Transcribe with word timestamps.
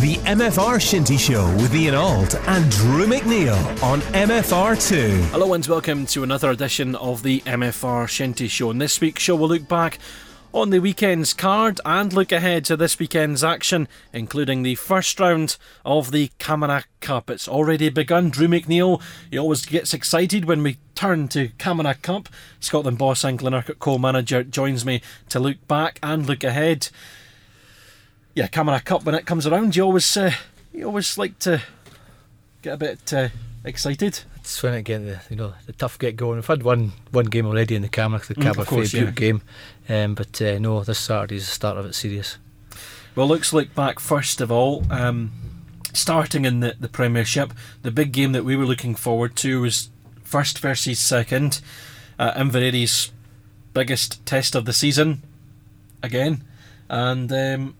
The 0.00 0.16
MFR 0.24 0.80
Shinty 0.80 1.18
Show 1.18 1.44
with 1.56 1.74
Ian 1.74 1.94
Auld 1.94 2.34
and 2.46 2.70
Drew 2.70 3.06
McNeil 3.06 3.82
on 3.82 4.00
MFR2. 4.00 5.10
Hello 5.26 5.52
and 5.52 5.64
welcome 5.66 6.06
to 6.06 6.22
another 6.22 6.50
edition 6.50 6.96
of 6.96 7.22
the 7.22 7.40
MFR 7.40 8.06
Shinty 8.06 8.48
Show. 8.48 8.70
In 8.70 8.78
this 8.78 9.00
week's 9.02 9.22
show, 9.22 9.36
we'll 9.36 9.50
look 9.50 9.68
back 9.68 9.98
on 10.54 10.70
the 10.70 10.80
weekend's 10.80 11.34
card 11.34 11.78
and 11.84 12.12
look 12.12 12.32
ahead 12.32 12.64
to 12.64 12.76
this 12.76 12.98
weekend's 12.98 13.44
action, 13.44 13.86
including 14.14 14.62
the 14.62 14.74
first 14.76 15.20
round 15.20 15.58
of 15.84 16.10
the 16.10 16.30
Camanachd 16.38 16.86
Cup. 17.00 17.28
It's 17.28 17.46
already 17.46 17.90
begun. 17.90 18.30
Drew 18.30 18.48
McNeil, 18.48 19.00
he 19.30 19.38
always 19.38 19.66
gets 19.66 19.92
excited 19.92 20.46
when 20.46 20.62
we 20.62 20.78
turn 20.94 21.28
to 21.28 21.48
Camanachd 21.50 22.02
Cup. 22.02 22.28
Scotland 22.60 22.98
boss 22.98 23.24
and 23.24 23.38
Glenurquhart 23.38 23.78
co-manager 23.78 24.42
joins 24.42 24.86
me 24.86 25.02
to 25.28 25.38
look 25.38 25.68
back 25.68 25.98
and 26.02 26.26
look 26.26 26.42
ahead. 26.42 26.88
Yeah, 28.34 28.48
Camanachd 28.48 28.84
Cup 28.84 29.04
when 29.04 29.14
it 29.14 29.26
comes 29.26 29.46
around, 29.46 29.76
you 29.76 29.82
always 29.82 30.16
uh, 30.16 30.32
you 30.72 30.86
always 30.86 31.18
like 31.18 31.38
to 31.40 31.62
get 32.62 32.74
a 32.74 32.76
bit 32.78 33.12
uh, 33.12 33.28
excited. 33.64 34.20
It's 34.36 34.62
when 34.62 34.74
it 34.74 34.82
get 34.84 35.04
the 35.04 35.20
you 35.28 35.36
know 35.36 35.52
the 35.66 35.72
tough 35.72 35.98
get 35.98 36.16
going. 36.16 36.36
We've 36.36 36.46
had 36.46 36.62
one 36.62 36.92
one 37.10 37.26
game 37.26 37.46
already 37.46 37.74
in 37.74 37.82
the 37.82 37.88
camera, 37.88 38.20
the 38.26 38.34
Mm, 38.34 38.42
Cabra 38.42 38.62
of 38.62 38.68
course, 38.68 38.92
Fairview 38.92 39.08
yeah. 39.08 39.12
game, 39.12 39.42
um, 39.88 40.14
but 40.14 40.40
uh, 40.40 40.58
no, 40.58 40.82
this 40.82 40.98
Saturday's 40.98 41.44
the 41.46 41.52
start 41.52 41.76
of 41.76 41.84
it 41.86 41.94
serious. 41.94 42.38
Well, 43.14 43.28
let's 43.28 43.52
look 43.52 43.74
back 43.74 44.00
first 44.00 44.40
of 44.40 44.50
all. 44.50 44.84
Um, 44.90 45.32
starting 45.92 46.46
in 46.46 46.60
the, 46.60 46.74
the 46.80 46.88
Premiership, 46.88 47.52
the 47.82 47.90
big 47.90 48.12
game 48.12 48.32
that 48.32 48.44
we 48.44 48.56
were 48.56 48.64
looking 48.64 48.94
forward 48.94 49.36
to 49.36 49.60
was 49.60 49.90
first 50.24 50.58
versus 50.58 50.98
second. 50.98 51.60
Uh, 52.18 52.32
Inverary's 52.34 53.12
biggest 53.74 54.24
test 54.24 54.54
of 54.54 54.64
the 54.64 54.72
season, 54.72 55.22
again, 56.02 56.42
and 56.88 57.30
um, 57.32 57.74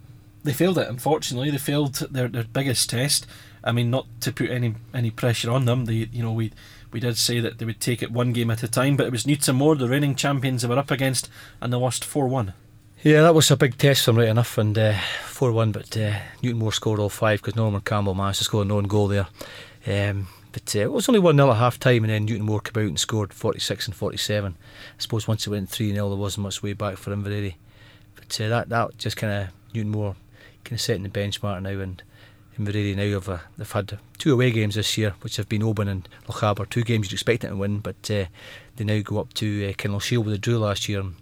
they 0.45 0.52
failed 0.52 0.78
it. 0.78 0.88
Unfortunately, 0.88 1.51
they 1.51 1.59
failed 1.59 1.95
their, 2.10 2.28
their 2.28 2.45
biggest 2.45 2.91
test. 2.91 3.27
I 3.64 3.73
mean, 3.73 3.91
not 3.91 4.06
to 4.23 4.33
put 4.33 4.50
any 4.50 4.75
any 4.92 5.11
pressure 5.11 5.50
on 5.50 5.64
them. 5.66 5.84
They, 5.84 6.08
you 6.12 6.22
know, 6.22 6.33
we 6.33 6.53
we 6.92 7.00
did 7.00 7.16
say 7.16 7.41
that 7.41 7.58
they 7.58 7.64
would 7.64 7.80
take 7.80 8.03
it 8.03 8.11
one 8.11 8.33
game 8.33 8.50
at 8.50 8.62
a 8.62 8.69
time, 8.69 8.97
but 8.97 9.06
it 9.06 9.12
was 9.12 9.25
Newtonmore, 9.25 9.78
the 9.78 9.89
reigning 9.89 10.14
champions, 10.14 10.62
they 10.62 10.69
were 10.69 10.78
up 10.78 10.91
against, 10.91 11.28
and 11.61 11.72
they 11.72 11.77
lost 11.77 12.05
four 12.05 12.28
one. 12.28 12.55
Yeah, 13.03 13.22
that 13.22 13.34
was 13.34 13.50
a 13.50 13.56
big 13.56 13.78
test 13.78 14.05
for 14.05 14.12
them, 14.12 14.19
right 14.19 14.28
enough, 14.28 14.58
and 14.58 14.77
uh, 14.78 14.98
four 15.25 15.53
one. 15.53 15.72
But 15.72 15.97
uh, 15.97 16.19
Newtonmore 16.42 16.75
scored 16.75 17.00
all 17.00 17.09
five 17.09 17.41
because 17.41 17.56
Norman 17.56 17.81
Campbell 17.81 18.14
managed 18.14 18.38
to 18.38 18.44
score 18.44 18.62
a 18.62 18.64
known 18.64 18.84
goal 18.84 19.09
there. 19.09 19.27
Um, 19.86 20.28
but 20.53 20.77
uh, 20.77 20.81
it 20.81 20.92
was 20.92 21.09
only 21.09 21.19
one 21.19 21.36
0 21.36 21.50
at 21.50 21.56
half 21.56 21.81
time, 21.81 22.05
and 22.05 22.12
then 22.12 22.27
Newtonmore 22.27 22.62
came 22.62 22.83
out 22.83 22.88
and 22.88 23.00
scored 23.00 23.33
forty 23.33 23.61
six 23.61 23.86
and 23.86 23.97
forty 23.97 24.19
seven. 24.19 24.56
I 24.98 25.03
suppose 25.03 25.27
once 25.27 25.47
it 25.47 25.50
went 25.50 25.69
three 25.69 25.92
0 25.92 26.09
there 26.11 26.19
wasn't 26.19 26.42
much 26.42 26.62
way 26.62 26.75
back 26.75 26.97
for 26.97 27.12
Inverary. 27.12 27.56
But 28.16 28.41
uh, 28.41 28.48
that 28.48 28.69
that 28.69 28.98
just 28.98 29.16
kind 29.16 29.33
of 29.33 29.48
Newtonmore 29.72 30.16
kind 30.64 30.72
of 30.72 30.80
setting 30.80 31.02
the 31.02 31.08
benchmark 31.08 31.62
now, 31.62 31.80
and 31.80 32.02
Inverary 32.58 32.94
now 32.94 33.20
have 33.20 33.42
they've 33.56 33.72
had 33.72 33.98
two 34.18 34.32
away 34.32 34.50
games 34.50 34.74
this 34.74 34.98
year, 34.98 35.14
which 35.22 35.36
have 35.36 35.48
been 35.48 35.62
Oban 35.62 35.88
and 35.88 36.08
Lochaber. 36.27 36.69
Two 36.69 36.84
games 36.84 37.06
you'd 37.06 37.16
expect 37.16 37.42
them 37.42 37.52
to 37.52 37.56
win, 37.56 37.78
but 37.78 38.10
uh, 38.10 38.27
they 38.77 38.84
now 38.84 39.00
go 39.02 39.19
up 39.19 39.32
to 39.34 39.72
uh, 39.72 39.98
Shiel 39.98 40.22
with 40.22 40.34
a 40.34 40.38
drew 40.38 40.58
last 40.58 40.88
year. 40.88 41.00
And 41.00 41.14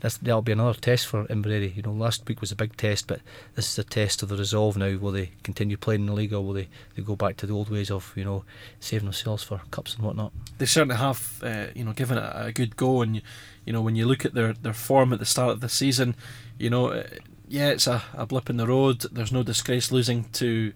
that'll 0.00 0.42
be 0.42 0.52
another 0.52 0.78
test 0.78 1.06
for 1.06 1.26
Inverary. 1.30 1.72
You 1.74 1.82
know, 1.82 1.92
last 1.92 2.28
week 2.28 2.42
was 2.42 2.52
a 2.52 2.56
big 2.56 2.76
test, 2.76 3.06
but 3.06 3.20
this 3.54 3.70
is 3.70 3.78
a 3.78 3.84
test 3.84 4.22
of 4.22 4.28
the 4.28 4.36
resolve 4.36 4.76
now. 4.76 4.98
Will 4.98 5.12
they 5.12 5.30
continue 5.42 5.78
playing 5.78 6.02
in 6.02 6.06
the 6.06 6.12
league, 6.12 6.34
or 6.34 6.42
will 6.42 6.52
they, 6.52 6.68
they 6.94 7.02
go 7.02 7.16
back 7.16 7.38
to 7.38 7.46
the 7.46 7.54
old 7.54 7.70
ways 7.70 7.90
of 7.90 8.12
you 8.14 8.24
know 8.24 8.44
saving 8.80 9.06
themselves 9.06 9.42
for 9.42 9.62
cups 9.70 9.94
and 9.94 10.04
whatnot? 10.04 10.32
they 10.58 10.66
certainly 10.66 10.96
have, 10.96 11.40
uh, 11.42 11.66
you 11.74 11.84
know, 11.84 11.92
given 11.92 12.18
it 12.18 12.32
a 12.34 12.52
good 12.52 12.76
go. 12.76 13.02
And 13.02 13.22
you 13.64 13.72
know, 13.72 13.80
when 13.80 13.96
you 13.96 14.06
look 14.06 14.24
at 14.24 14.34
their, 14.34 14.52
their 14.52 14.74
form 14.74 15.12
at 15.12 15.18
the 15.18 15.26
start 15.26 15.50
of 15.50 15.60
the 15.60 15.68
season, 15.68 16.14
you 16.58 16.70
know, 16.70 17.02
yeah, 17.48 17.70
it's 17.70 17.86
a, 17.86 18.02
a 18.14 18.26
blip 18.26 18.50
in 18.50 18.56
the 18.56 18.66
road. 18.66 19.02
There's 19.12 19.32
no 19.32 19.42
disgrace 19.42 19.92
losing 19.92 20.24
to 20.32 20.72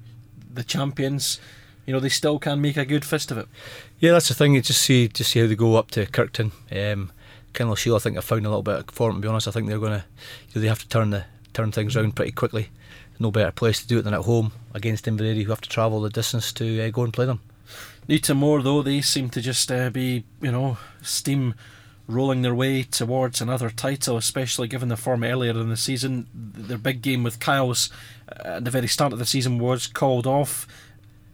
the 0.52 0.62
champions. 0.62 1.40
You 1.86 1.94
know, 1.94 2.00
they 2.00 2.08
still 2.08 2.38
can 2.38 2.60
make 2.60 2.76
a 2.76 2.84
good 2.84 3.04
fist 3.04 3.30
of 3.30 3.38
it. 3.38 3.48
Yeah, 3.98 4.12
that's 4.12 4.28
the 4.28 4.34
thing. 4.34 4.54
You 4.54 4.60
just 4.60 4.82
see 4.82 5.08
just 5.08 5.30
see 5.30 5.40
how 5.40 5.46
they 5.46 5.54
go 5.54 5.76
up 5.76 5.90
to 5.92 6.06
Kirkton. 6.06 6.52
Um, 6.70 7.12
Kinlochshiel, 7.54 7.96
I 7.96 7.98
think, 7.98 8.16
have 8.16 8.24
found 8.24 8.44
a 8.44 8.50
little 8.50 8.62
bit 8.62 8.76
of 8.76 8.90
form. 8.90 9.16
To 9.16 9.20
be 9.20 9.28
honest, 9.28 9.48
I 9.48 9.50
think 9.50 9.68
they're 9.68 9.78
going 9.78 10.00
to 10.00 10.04
you 10.48 10.54
know, 10.54 10.60
they 10.60 10.68
have 10.68 10.82
to 10.82 10.88
turn 10.88 11.10
the 11.10 11.24
turn 11.54 11.72
things 11.72 11.96
around 11.96 12.14
pretty 12.14 12.32
quickly. 12.32 12.68
No 13.18 13.30
better 13.30 13.50
place 13.50 13.80
to 13.80 13.88
do 13.88 13.98
it 13.98 14.02
than 14.02 14.14
at 14.14 14.26
home 14.26 14.52
against 14.74 15.08
Inverary, 15.08 15.42
who 15.42 15.50
have 15.50 15.60
to 15.62 15.68
travel 15.68 16.00
the 16.00 16.10
distance 16.10 16.52
to 16.52 16.80
uh, 16.80 16.90
go 16.90 17.02
and 17.02 17.12
play 17.12 17.26
them. 17.26 17.40
Newtonmore 18.08 18.62
though, 18.62 18.82
they 18.82 19.00
seem 19.00 19.28
to 19.30 19.40
just 19.40 19.70
uh, 19.72 19.90
be, 19.90 20.24
you 20.40 20.52
know, 20.52 20.78
steam 21.02 21.54
rolling 22.08 22.40
their 22.42 22.54
way 22.54 22.82
towards 22.82 23.40
another 23.40 23.70
title, 23.70 24.16
especially 24.16 24.66
given 24.66 24.88
the 24.88 24.96
form 24.96 25.22
earlier 25.22 25.50
in 25.50 25.68
the 25.68 25.76
season. 25.76 26.26
Their 26.34 26.78
big 26.78 27.02
game 27.02 27.22
with 27.22 27.38
Kyles 27.38 27.90
uh, 28.28 28.56
at 28.56 28.64
the 28.64 28.70
very 28.70 28.88
start 28.88 29.12
of 29.12 29.18
the 29.18 29.26
season 29.26 29.58
was 29.58 29.86
called 29.86 30.26
off. 30.26 30.66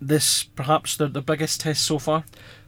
This 0.01 0.43
perhaps 0.43 0.97
their, 0.97 1.09
the 1.09 1.23
biggest 1.23 1.61
test 1.61 1.87
so 1.87 1.99
far. 1.99 2.25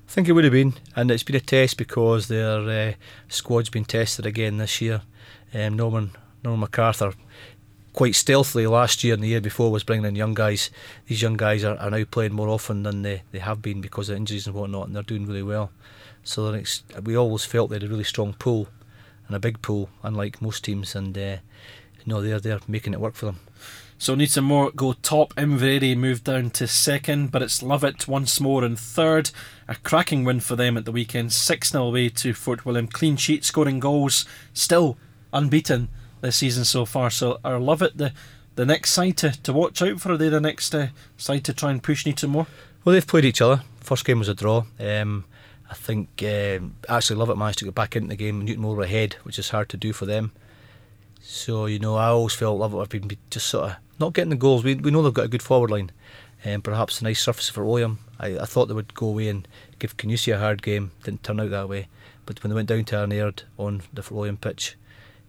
I 0.08 0.10
think 0.10 0.28
it 0.28 0.32
would 0.32 0.44
have 0.44 0.52
been, 0.52 0.74
and 0.94 1.10
it's 1.10 1.24
been 1.24 1.34
a 1.36 1.40
test 1.40 1.76
because 1.76 2.28
their 2.28 2.60
uh, 2.60 2.92
squad's 3.28 3.70
been 3.70 3.84
tested 3.84 4.24
again 4.24 4.58
this 4.58 4.80
year. 4.80 5.02
Um, 5.52 5.74
Norman 5.74 6.12
Norman 6.44 6.60
MacArthur, 6.60 7.12
quite 7.92 8.14
stealthily 8.14 8.68
last 8.68 9.02
year 9.02 9.14
and 9.14 9.22
the 9.22 9.28
year 9.28 9.40
before, 9.40 9.72
was 9.72 9.82
bringing 9.82 10.06
in 10.06 10.14
young 10.14 10.34
guys. 10.34 10.70
These 11.08 11.22
young 11.22 11.36
guys 11.36 11.64
are, 11.64 11.76
are 11.78 11.90
now 11.90 12.04
playing 12.04 12.34
more 12.34 12.48
often 12.48 12.84
than 12.84 13.02
they, 13.02 13.22
they 13.32 13.40
have 13.40 13.60
been 13.60 13.80
because 13.80 14.08
of 14.08 14.16
injuries 14.16 14.46
and 14.46 14.54
whatnot, 14.54 14.86
and 14.86 14.94
they're 14.94 15.02
doing 15.02 15.26
really 15.26 15.42
well. 15.42 15.72
So 16.26 16.50
they're 16.50 16.64
we 17.04 17.16
always 17.16 17.44
felt 17.44 17.70
they 17.70 17.76
had 17.76 17.84
a 17.84 17.88
really 17.88 18.04
strong 18.04 18.34
pool 18.34 18.66
and 19.28 19.36
a 19.36 19.40
big 19.40 19.62
pool, 19.62 19.90
unlike 20.02 20.42
most 20.42 20.64
teams, 20.64 20.96
and 20.96 21.16
uh, 21.16 21.20
you 22.00 22.06
know 22.06 22.20
they're 22.20 22.40
they're 22.40 22.58
making 22.66 22.94
it 22.94 23.00
work 23.00 23.14
for 23.14 23.26
them. 23.26 23.38
So 23.96 24.16
Newtonmore 24.16 24.74
go 24.74 24.92
top. 24.94 25.32
Inverary 25.38 25.94
moved 25.94 26.24
down 26.24 26.50
to 26.50 26.66
second, 26.66 27.30
but 27.30 27.42
it's 27.42 27.62
Lovat 27.62 28.08
once 28.08 28.40
more 28.40 28.64
in 28.64 28.74
third. 28.74 29.30
A 29.68 29.76
cracking 29.76 30.24
win 30.24 30.40
for 30.40 30.56
them 30.56 30.76
at 30.76 30.84
the 30.84 30.92
weekend, 30.92 31.32
6 31.32 31.70
0 31.70 31.84
away 31.84 32.08
to 32.08 32.34
Fort 32.34 32.66
William. 32.66 32.88
Clean 32.88 33.16
sheet, 33.16 33.44
scoring 33.44 33.78
goals, 33.78 34.26
still 34.52 34.98
unbeaten 35.32 35.88
this 36.22 36.36
season 36.36 36.64
so 36.64 36.84
far. 36.84 37.08
So 37.08 37.38
are 37.44 37.60
Lovat 37.60 37.96
the, 37.96 38.12
the 38.56 38.66
next 38.66 38.90
side 38.90 39.16
to, 39.18 39.30
to 39.44 39.52
watch 39.52 39.80
out 39.80 40.00
for? 40.00 40.12
Are 40.12 40.16
they 40.16 40.28
the 40.28 40.40
next 40.40 40.74
uh, 40.74 40.88
side 41.16 41.44
to 41.44 41.54
try 41.54 41.70
and 41.70 41.82
push 41.82 42.04
Newtonmore? 42.04 42.48
Well, 42.84 42.92
they've 42.92 43.06
played 43.06 43.24
each 43.24 43.40
other. 43.40 43.62
First 43.80 44.04
game 44.04 44.18
was 44.18 44.28
a 44.28 44.34
draw. 44.34 44.64
Um, 44.80 45.24
I 45.70 45.74
think 45.74 46.08
um, 46.22 46.76
actually 46.88 47.18
Lovat 47.18 47.36
managed 47.36 47.58
to 47.60 47.64
get 47.64 47.74
back 47.74 47.96
into 47.96 48.08
the 48.08 48.16
game. 48.16 48.44
Newton 48.44 48.62
were 48.62 48.82
ahead, 48.82 49.14
which 49.24 49.38
is 49.38 49.50
hard 49.50 49.68
to 49.70 49.76
do 49.76 49.92
for 49.92 50.06
them. 50.06 50.32
So 51.20 51.66
you 51.66 51.78
know, 51.78 51.96
I 51.96 52.06
always 52.06 52.34
felt 52.34 52.60
Lovat 52.60 52.80
have 52.80 52.88
been 52.88 53.16
just 53.30 53.46
sort 53.48 53.70
of 53.70 53.76
not 53.98 54.12
getting 54.12 54.30
the 54.30 54.36
goals. 54.36 54.64
We 54.64 54.74
we 54.74 54.90
know 54.90 55.02
they've 55.02 55.12
got 55.12 55.24
a 55.24 55.28
good 55.28 55.42
forward 55.42 55.70
line, 55.70 55.90
and 56.44 56.62
perhaps 56.62 57.00
a 57.00 57.04
nice 57.04 57.22
surface 57.22 57.48
Fort 57.48 57.66
William. 57.66 57.98
I, 58.18 58.38
I 58.38 58.44
thought 58.44 58.66
they 58.66 58.74
would 58.74 58.94
go 58.94 59.08
away 59.08 59.28
and 59.28 59.46
give 59.78 59.96
Kingussie 59.96 60.34
a 60.34 60.38
hard 60.38 60.62
game. 60.62 60.92
Didn't 61.02 61.22
turn 61.22 61.40
out 61.40 61.50
that 61.50 61.68
way. 61.68 61.88
But 62.24 62.42
when 62.42 62.50
they 62.50 62.54
went 62.54 62.68
down 62.68 62.84
to 62.86 63.02
An 63.02 63.12
Aird 63.12 63.44
on 63.56 63.82
the 63.92 64.04
William 64.10 64.36
pitch, 64.36 64.76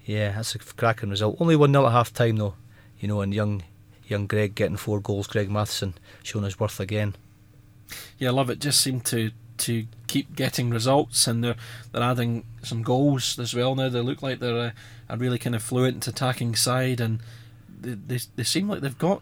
yeah, 0.06 0.32
that's 0.32 0.56
a 0.56 0.60
cracking 0.60 1.12
result. 1.12 1.38
Only 1.40 1.56
one 1.56 1.72
0 1.72 1.86
at 1.86 1.92
half 1.92 2.14
time 2.14 2.38
though, 2.38 2.56
you 3.00 3.08
know, 3.08 3.22
and 3.22 3.34
young 3.34 3.64
young 4.08 4.26
Greg 4.26 4.56
getting 4.56 4.78
four 4.78 5.00
goals. 5.00 5.28
Greg 5.28 5.50
Matheson 5.50 5.94
showing 6.24 6.46
his 6.46 6.60
worth 6.60 6.80
again. 6.80 7.16
Yeah, 8.18 8.30
Lovat 8.30 8.60
just 8.60 8.82
seemed 8.82 9.06
to 9.06 9.32
to 9.58 9.86
keep 10.18 10.36
getting 10.36 10.70
results, 10.70 11.28
and 11.28 11.44
they're 11.44 11.56
they're 11.92 12.02
adding 12.02 12.44
some 12.64 12.82
goals 12.82 13.38
as 13.40 13.54
well 13.54 13.76
now. 13.76 13.90
They 13.90 14.02
look 14.02 14.24
like 14.24 14.40
they're 14.40 14.58
a, 14.58 14.74
a 15.10 15.18
really 15.18 15.38
kind 15.38 15.56
of 15.56 15.62
fluent 15.62 16.08
attacking 16.08 16.56
side, 16.56 17.00
and 17.00 17.20
they, 17.80 17.94
they 17.94 18.20
they 18.36 18.44
seem 18.44 18.68
like 18.68 18.82
they've 18.82 18.98
got 18.98 19.22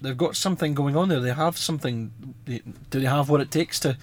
they've 0.00 0.16
got 0.16 0.36
something 0.36 0.74
going 0.74 0.96
on 0.96 1.08
there. 1.08 1.20
They 1.20 1.32
have 1.32 1.58
something. 1.58 2.12
Do 2.46 3.00
they 3.00 3.06
have 3.06 3.28
what 3.28 3.40
it 3.40 3.50
takes 3.50 3.78
to 3.80 3.98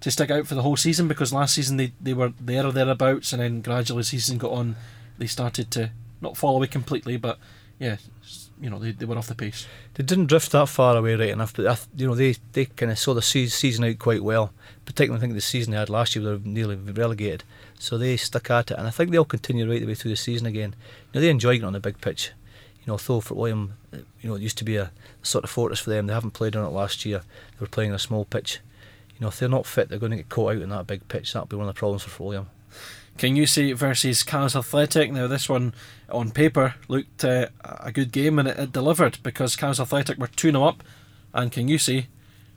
to 0.00 0.10
stick 0.10 0.30
out 0.30 0.46
for 0.46 0.54
the 0.54 0.62
whole 0.62 0.76
season? 0.76 1.08
Because 1.08 1.32
last 1.32 1.54
season 1.54 1.76
they, 1.76 1.92
they 2.00 2.14
were 2.14 2.32
there 2.40 2.66
or 2.66 2.72
thereabouts, 2.72 3.32
and 3.32 3.40
then 3.40 3.60
gradually 3.60 4.00
the 4.00 4.04
season 4.04 4.38
got 4.38 4.52
on, 4.52 4.76
they 5.18 5.26
started 5.26 5.70
to 5.72 5.90
not 6.20 6.36
fall 6.36 6.56
away 6.56 6.66
completely, 6.66 7.16
but 7.16 7.38
yeah, 7.78 7.96
you 8.60 8.70
know 8.70 8.78
they, 8.78 8.92
they 8.92 9.04
were 9.04 9.18
off 9.18 9.26
the 9.26 9.34
pace. 9.34 9.66
They 9.94 10.04
didn't 10.04 10.26
drift 10.26 10.52
that 10.52 10.68
far 10.68 10.96
away 10.96 11.14
right 11.14 11.30
enough, 11.30 11.54
but 11.54 11.66
I 11.66 11.76
you 11.96 12.06
know 12.06 12.14
they, 12.14 12.36
they 12.52 12.66
kind 12.66 12.92
of 12.92 12.98
saw 12.98 13.14
the 13.14 13.22
se- 13.22 13.48
season 13.48 13.84
out 13.84 13.98
quite 13.98 14.22
well. 14.22 14.52
Particularly, 14.84 15.18
I 15.18 15.20
think 15.20 15.34
the 15.34 15.40
season 15.40 15.72
they 15.72 15.78
had 15.78 15.90
last 15.90 16.14
year, 16.14 16.24
they 16.24 16.30
were 16.32 16.40
nearly 16.44 16.76
relegated, 16.76 17.44
so 17.78 17.98
they 17.98 18.16
stuck 18.16 18.50
at 18.50 18.70
it, 18.70 18.78
and 18.78 18.86
I 18.86 18.90
think 18.90 19.10
they'll 19.10 19.24
continue 19.24 19.70
right 19.70 19.80
the 19.80 19.86
way 19.86 19.94
through 19.94 20.12
the 20.12 20.16
season 20.16 20.46
again. 20.46 20.74
You 21.12 21.18
know 21.18 21.20
they 21.20 21.30
enjoy 21.30 21.52
getting 21.52 21.66
on 21.66 21.72
the 21.72 21.80
big 21.80 22.00
pitch. 22.00 22.32
You 22.80 22.88
know, 22.88 22.92
although 22.94 23.20
Fort 23.20 23.38
William, 23.38 23.74
you 23.92 24.28
know 24.28 24.36
it 24.36 24.42
used 24.42 24.58
to 24.58 24.64
be 24.64 24.76
a 24.76 24.92
sort 25.22 25.44
of 25.44 25.50
fortress 25.50 25.80
for 25.80 25.90
them. 25.90 26.06
They 26.06 26.14
haven't 26.14 26.32
played 26.32 26.56
on 26.56 26.64
it 26.64 26.70
last 26.70 27.04
year. 27.04 27.18
They 27.52 27.60
were 27.60 27.66
playing 27.66 27.90
on 27.90 27.96
a 27.96 28.00
small 28.00 28.24
pitch. 28.24 28.60
You 29.18 29.22
know, 29.22 29.28
if 29.28 29.38
they're 29.38 29.48
not 29.48 29.66
fit, 29.66 29.88
they're 29.88 29.98
going 29.98 30.10
to 30.10 30.18
get 30.18 30.28
caught 30.28 30.56
out 30.56 30.62
in 30.62 30.68
that 30.68 30.86
big 30.86 31.08
pitch. 31.08 31.32
That'll 31.32 31.46
be 31.46 31.56
one 31.56 31.68
of 31.68 31.74
the 31.74 31.78
problems 31.78 32.02
Fort 32.02 32.28
William. 32.28 32.48
Kingussie 33.16 33.74
versus 33.74 34.22
Kyles 34.22 34.56
Athletic? 34.56 35.10
Now, 35.12 35.26
this 35.26 35.48
one 35.48 35.74
on 36.08 36.30
paper 36.30 36.74
looked 36.88 37.24
uh, 37.24 37.48
a 37.64 37.92
good 37.92 38.12
game 38.12 38.38
and 38.38 38.48
it, 38.48 38.58
it 38.58 38.72
delivered 38.72 39.18
because 39.22 39.56
Kyles 39.56 39.80
Athletic 39.80 40.18
were 40.18 40.26
2 40.28 40.50
0 40.50 40.62
up 40.62 40.82
and 41.32 41.52
Kingussie 41.52 42.06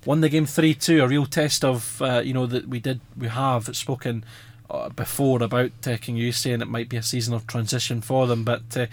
won 0.05 0.21
the 0.21 0.29
game 0.29 0.45
3 0.45 0.73
2. 0.73 1.03
A 1.03 1.07
real 1.07 1.25
test 1.25 1.63
of, 1.63 2.01
uh, 2.01 2.21
you 2.23 2.33
know, 2.33 2.45
that 2.45 2.67
we 2.67 2.79
did, 2.79 3.01
we 3.17 3.27
have 3.27 3.75
spoken 3.75 4.23
uh, 4.69 4.89
before 4.89 5.41
about 5.41 5.71
uh, 5.85 5.97
Kingussie 5.97 6.33
saying 6.33 6.61
it 6.61 6.67
might 6.67 6.89
be 6.89 6.97
a 6.97 7.03
season 7.03 7.33
of 7.33 7.47
transition 7.47 8.01
for 8.01 8.27
them, 8.27 8.43
but, 8.43 8.77
uh, 8.77 8.87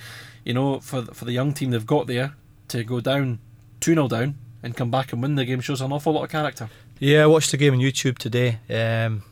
you 0.45 0.55
know, 0.55 0.81
for, 0.81 1.03
for 1.07 1.25
the 1.25 1.33
young 1.33 1.53
team 1.53 1.71
they've 1.71 1.87
got 1.87 2.07
there 2.07 2.35
to 2.69 2.85
go 2.85 3.01
down 3.01 3.39
2 3.81 3.95
0 3.95 4.09
down 4.09 4.37
and 4.63 4.77
come 4.77 4.91
back 4.91 5.13
and 5.13 5.23
win 5.23 5.35
the 5.35 5.45
game 5.45 5.61
shows 5.61 5.81
an 5.81 5.93
awful 5.93 6.13
lot 6.13 6.25
of 6.25 6.31
character. 6.31 6.69
Yeah, 6.99 7.25
I 7.25 7.27
watched 7.27 7.51
the 7.51 7.57
game 7.57 7.75
on 7.75 7.81
YouTube 7.81 8.19
today. 8.19 8.59
Um, 8.71 9.23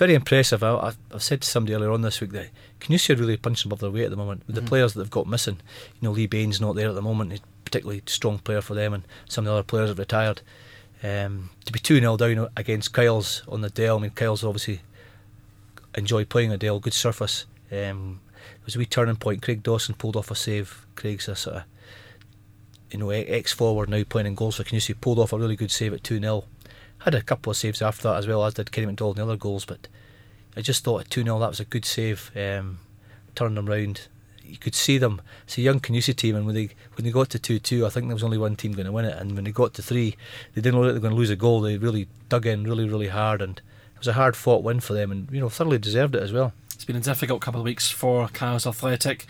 very 0.00 0.14
impressive. 0.14 0.62
I, 0.64 0.94
I 1.12 1.18
said 1.18 1.42
to 1.42 1.48
somebody 1.48 1.74
earlier 1.74 1.92
on 1.92 2.00
this 2.00 2.22
week 2.22 2.32
that 2.32 2.48
Kingussie 2.80 3.18
really 3.18 3.36
punching 3.36 3.68
above 3.68 3.80
their 3.80 3.90
weight 3.90 4.04
at 4.04 4.10
the 4.10 4.16
moment 4.16 4.46
with 4.46 4.56
mm-hmm. 4.56 4.64
the 4.64 4.68
players 4.68 4.94
that 4.94 5.00
they've 5.02 5.10
got 5.10 5.26
missing. 5.26 5.58
You 6.00 6.08
know, 6.08 6.12
Lee 6.12 6.26
Bain's 6.26 6.58
not 6.58 6.74
there 6.74 6.88
at 6.88 6.94
the 6.94 7.02
moment. 7.02 7.32
He's 7.32 7.40
a 7.40 7.64
particularly 7.66 8.02
strong 8.06 8.38
player 8.38 8.62
for 8.62 8.72
them, 8.72 8.94
and 8.94 9.04
some 9.28 9.44
of 9.44 9.50
the 9.50 9.52
other 9.52 9.62
players 9.62 9.90
have 9.90 9.98
retired. 9.98 10.40
Um, 11.02 11.50
to 11.66 11.72
be 11.72 11.78
2 11.78 12.00
0 12.00 12.16
down 12.16 12.48
against 12.56 12.94
Kyles 12.94 13.42
on 13.46 13.60
the 13.60 13.68
Dell, 13.68 13.98
I 13.98 14.00
mean, 14.00 14.10
Kyles 14.12 14.42
obviously 14.42 14.80
enjoy 15.94 16.24
playing 16.24 16.50
a 16.50 16.56
Dell, 16.56 16.80
good 16.80 16.94
surface. 16.94 17.44
Um, 17.70 18.20
it 18.40 18.64
was 18.64 18.76
a 18.76 18.78
wee 18.78 18.86
turning 18.86 19.16
point. 19.16 19.42
Craig 19.42 19.62
Dawson 19.62 19.94
pulled 19.94 20.16
off 20.16 20.30
a 20.30 20.34
save. 20.34 20.86
Craig's 20.94 21.28
a 21.28 21.36
sort 21.36 21.56
of, 21.56 21.62
you 22.90 22.98
know, 22.98 23.10
ex 23.10 23.52
forward 23.52 23.90
now 23.90 24.02
playing 24.04 24.28
in 24.28 24.34
goals 24.34 24.56
for 24.56 24.64
Kingussie, 24.64 24.98
pulled 24.98 25.18
off 25.18 25.34
a 25.34 25.38
really 25.38 25.56
good 25.56 25.70
save 25.70 25.92
at 25.92 26.02
2 26.02 26.20
0. 26.20 26.44
Had 27.00 27.14
a 27.14 27.22
couple 27.22 27.50
of 27.50 27.56
saves 27.56 27.82
after 27.82 28.08
that 28.08 28.16
as 28.16 28.26
well, 28.26 28.44
as 28.44 28.54
did 28.54 28.72
Kenny 28.72 28.86
McDonald 28.86 29.18
in 29.18 29.26
the 29.26 29.32
other 29.32 29.38
goals, 29.38 29.64
but 29.64 29.88
I 30.56 30.62
just 30.62 30.84
thought 30.84 31.02
at 31.02 31.10
2 31.10 31.22
0 31.24 31.38
that 31.38 31.48
was 31.48 31.60
a 31.60 31.64
good 31.64 31.84
save. 31.84 32.30
Um, 32.36 32.78
them 33.34 33.66
round. 33.66 34.08
You 34.44 34.58
could 34.58 34.74
see 34.74 34.98
them. 34.98 35.22
It's 35.44 35.56
a 35.56 35.62
young 35.62 35.80
Kingussie 35.80 36.14
team, 36.14 36.36
and 36.36 36.44
when 36.44 36.54
they 36.54 36.70
when 36.94 37.04
they 37.04 37.10
got 37.10 37.30
to 37.30 37.38
2 37.38 37.58
2, 37.58 37.86
I 37.86 37.88
think 37.88 38.06
there 38.06 38.14
was 38.14 38.24
only 38.24 38.38
one 38.38 38.56
team 38.56 38.72
going 38.72 38.86
to 38.86 38.92
win 38.92 39.04
it. 39.04 39.16
And 39.16 39.34
when 39.34 39.44
they 39.44 39.52
got 39.52 39.74
to 39.74 39.82
3, 39.82 40.16
they 40.54 40.60
didn't 40.60 40.78
look 40.78 40.86
like 40.86 40.94
they 40.94 40.98
were 40.98 41.02
going 41.02 41.14
to 41.14 41.18
lose 41.18 41.30
a 41.30 41.36
goal. 41.36 41.60
They 41.60 41.78
really 41.78 42.08
dug 42.28 42.46
in 42.46 42.64
really, 42.64 42.88
really 42.88 43.08
hard, 43.08 43.40
and 43.40 43.58
it 43.58 43.98
was 43.98 44.08
a 44.08 44.14
hard 44.14 44.36
fought 44.36 44.62
win 44.62 44.80
for 44.80 44.92
them, 44.92 45.10
and 45.10 45.30
you 45.30 45.40
know, 45.40 45.48
thoroughly 45.48 45.78
deserved 45.78 46.14
it 46.14 46.22
as 46.22 46.32
well. 46.32 46.52
It's 46.74 46.84
been 46.84 46.96
a 46.96 47.00
difficult 47.00 47.40
couple 47.40 47.60
of 47.60 47.64
weeks 47.64 47.90
for 47.90 48.28
Kyles 48.28 48.66
Athletic. 48.66 49.26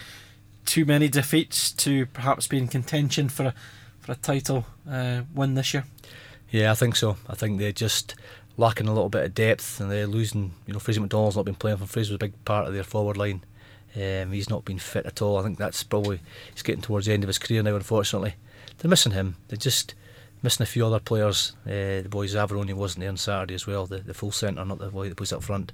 Too 0.64 0.84
many 0.84 1.08
defeats 1.08 1.72
to 1.72 2.06
perhaps 2.06 2.46
be 2.46 2.58
in 2.58 2.68
contention 2.68 3.28
for 3.28 3.46
a, 3.46 3.54
for 3.98 4.12
a 4.12 4.16
title 4.16 4.66
uh, 4.88 5.22
win 5.34 5.54
this 5.54 5.74
year. 5.74 5.84
Yeah, 6.50 6.72
I 6.72 6.74
think 6.74 6.96
so. 6.96 7.16
I 7.28 7.34
think 7.34 7.58
they're 7.58 7.72
just 7.72 8.14
lacking 8.56 8.88
a 8.88 8.92
little 8.92 9.08
bit 9.08 9.24
of 9.24 9.34
depth, 9.34 9.80
and 9.80 9.90
they're 9.90 10.06
losing. 10.06 10.52
You 10.66 10.72
know, 10.72 10.80
Fraser 10.80 11.00
McDonald's 11.00 11.36
not 11.36 11.44
been 11.44 11.54
playing 11.54 11.78
for 11.78 11.86
Fraser 11.86 12.12
was 12.12 12.16
a 12.16 12.18
big 12.18 12.44
part 12.44 12.66
of 12.66 12.74
their 12.74 12.84
forward 12.84 13.16
line. 13.16 13.42
Um, 13.96 14.32
he's 14.32 14.50
not 14.50 14.64
been 14.64 14.78
fit 14.78 15.06
at 15.06 15.22
all. 15.22 15.38
I 15.38 15.42
think 15.42 15.58
that's 15.58 15.82
probably 15.82 16.20
he's 16.52 16.62
getting 16.62 16.82
towards 16.82 17.06
the 17.06 17.12
end 17.12 17.24
of 17.24 17.28
his 17.28 17.38
career 17.38 17.62
now. 17.62 17.74
Unfortunately, 17.74 18.34
they're 18.78 18.88
missing 18.88 19.12
him. 19.12 19.36
They're 19.48 19.56
just 19.56 19.94
missing 20.42 20.64
a 20.64 20.66
few 20.66 20.86
other 20.86 21.00
players. 21.00 21.52
Uh, 21.66 22.02
the 22.02 22.08
boy 22.08 22.26
Zavaroni 22.26 22.72
wasn't 22.72 23.00
there 23.00 23.10
on 23.10 23.16
Saturday 23.16 23.54
as 23.54 23.66
well. 23.66 23.86
The, 23.86 23.98
the 23.98 24.14
full 24.14 24.32
centre, 24.32 24.64
not 24.64 24.78
the 24.78 24.88
boy 24.90 25.08
that 25.08 25.16
plays 25.16 25.32
up 25.32 25.42
front. 25.42 25.72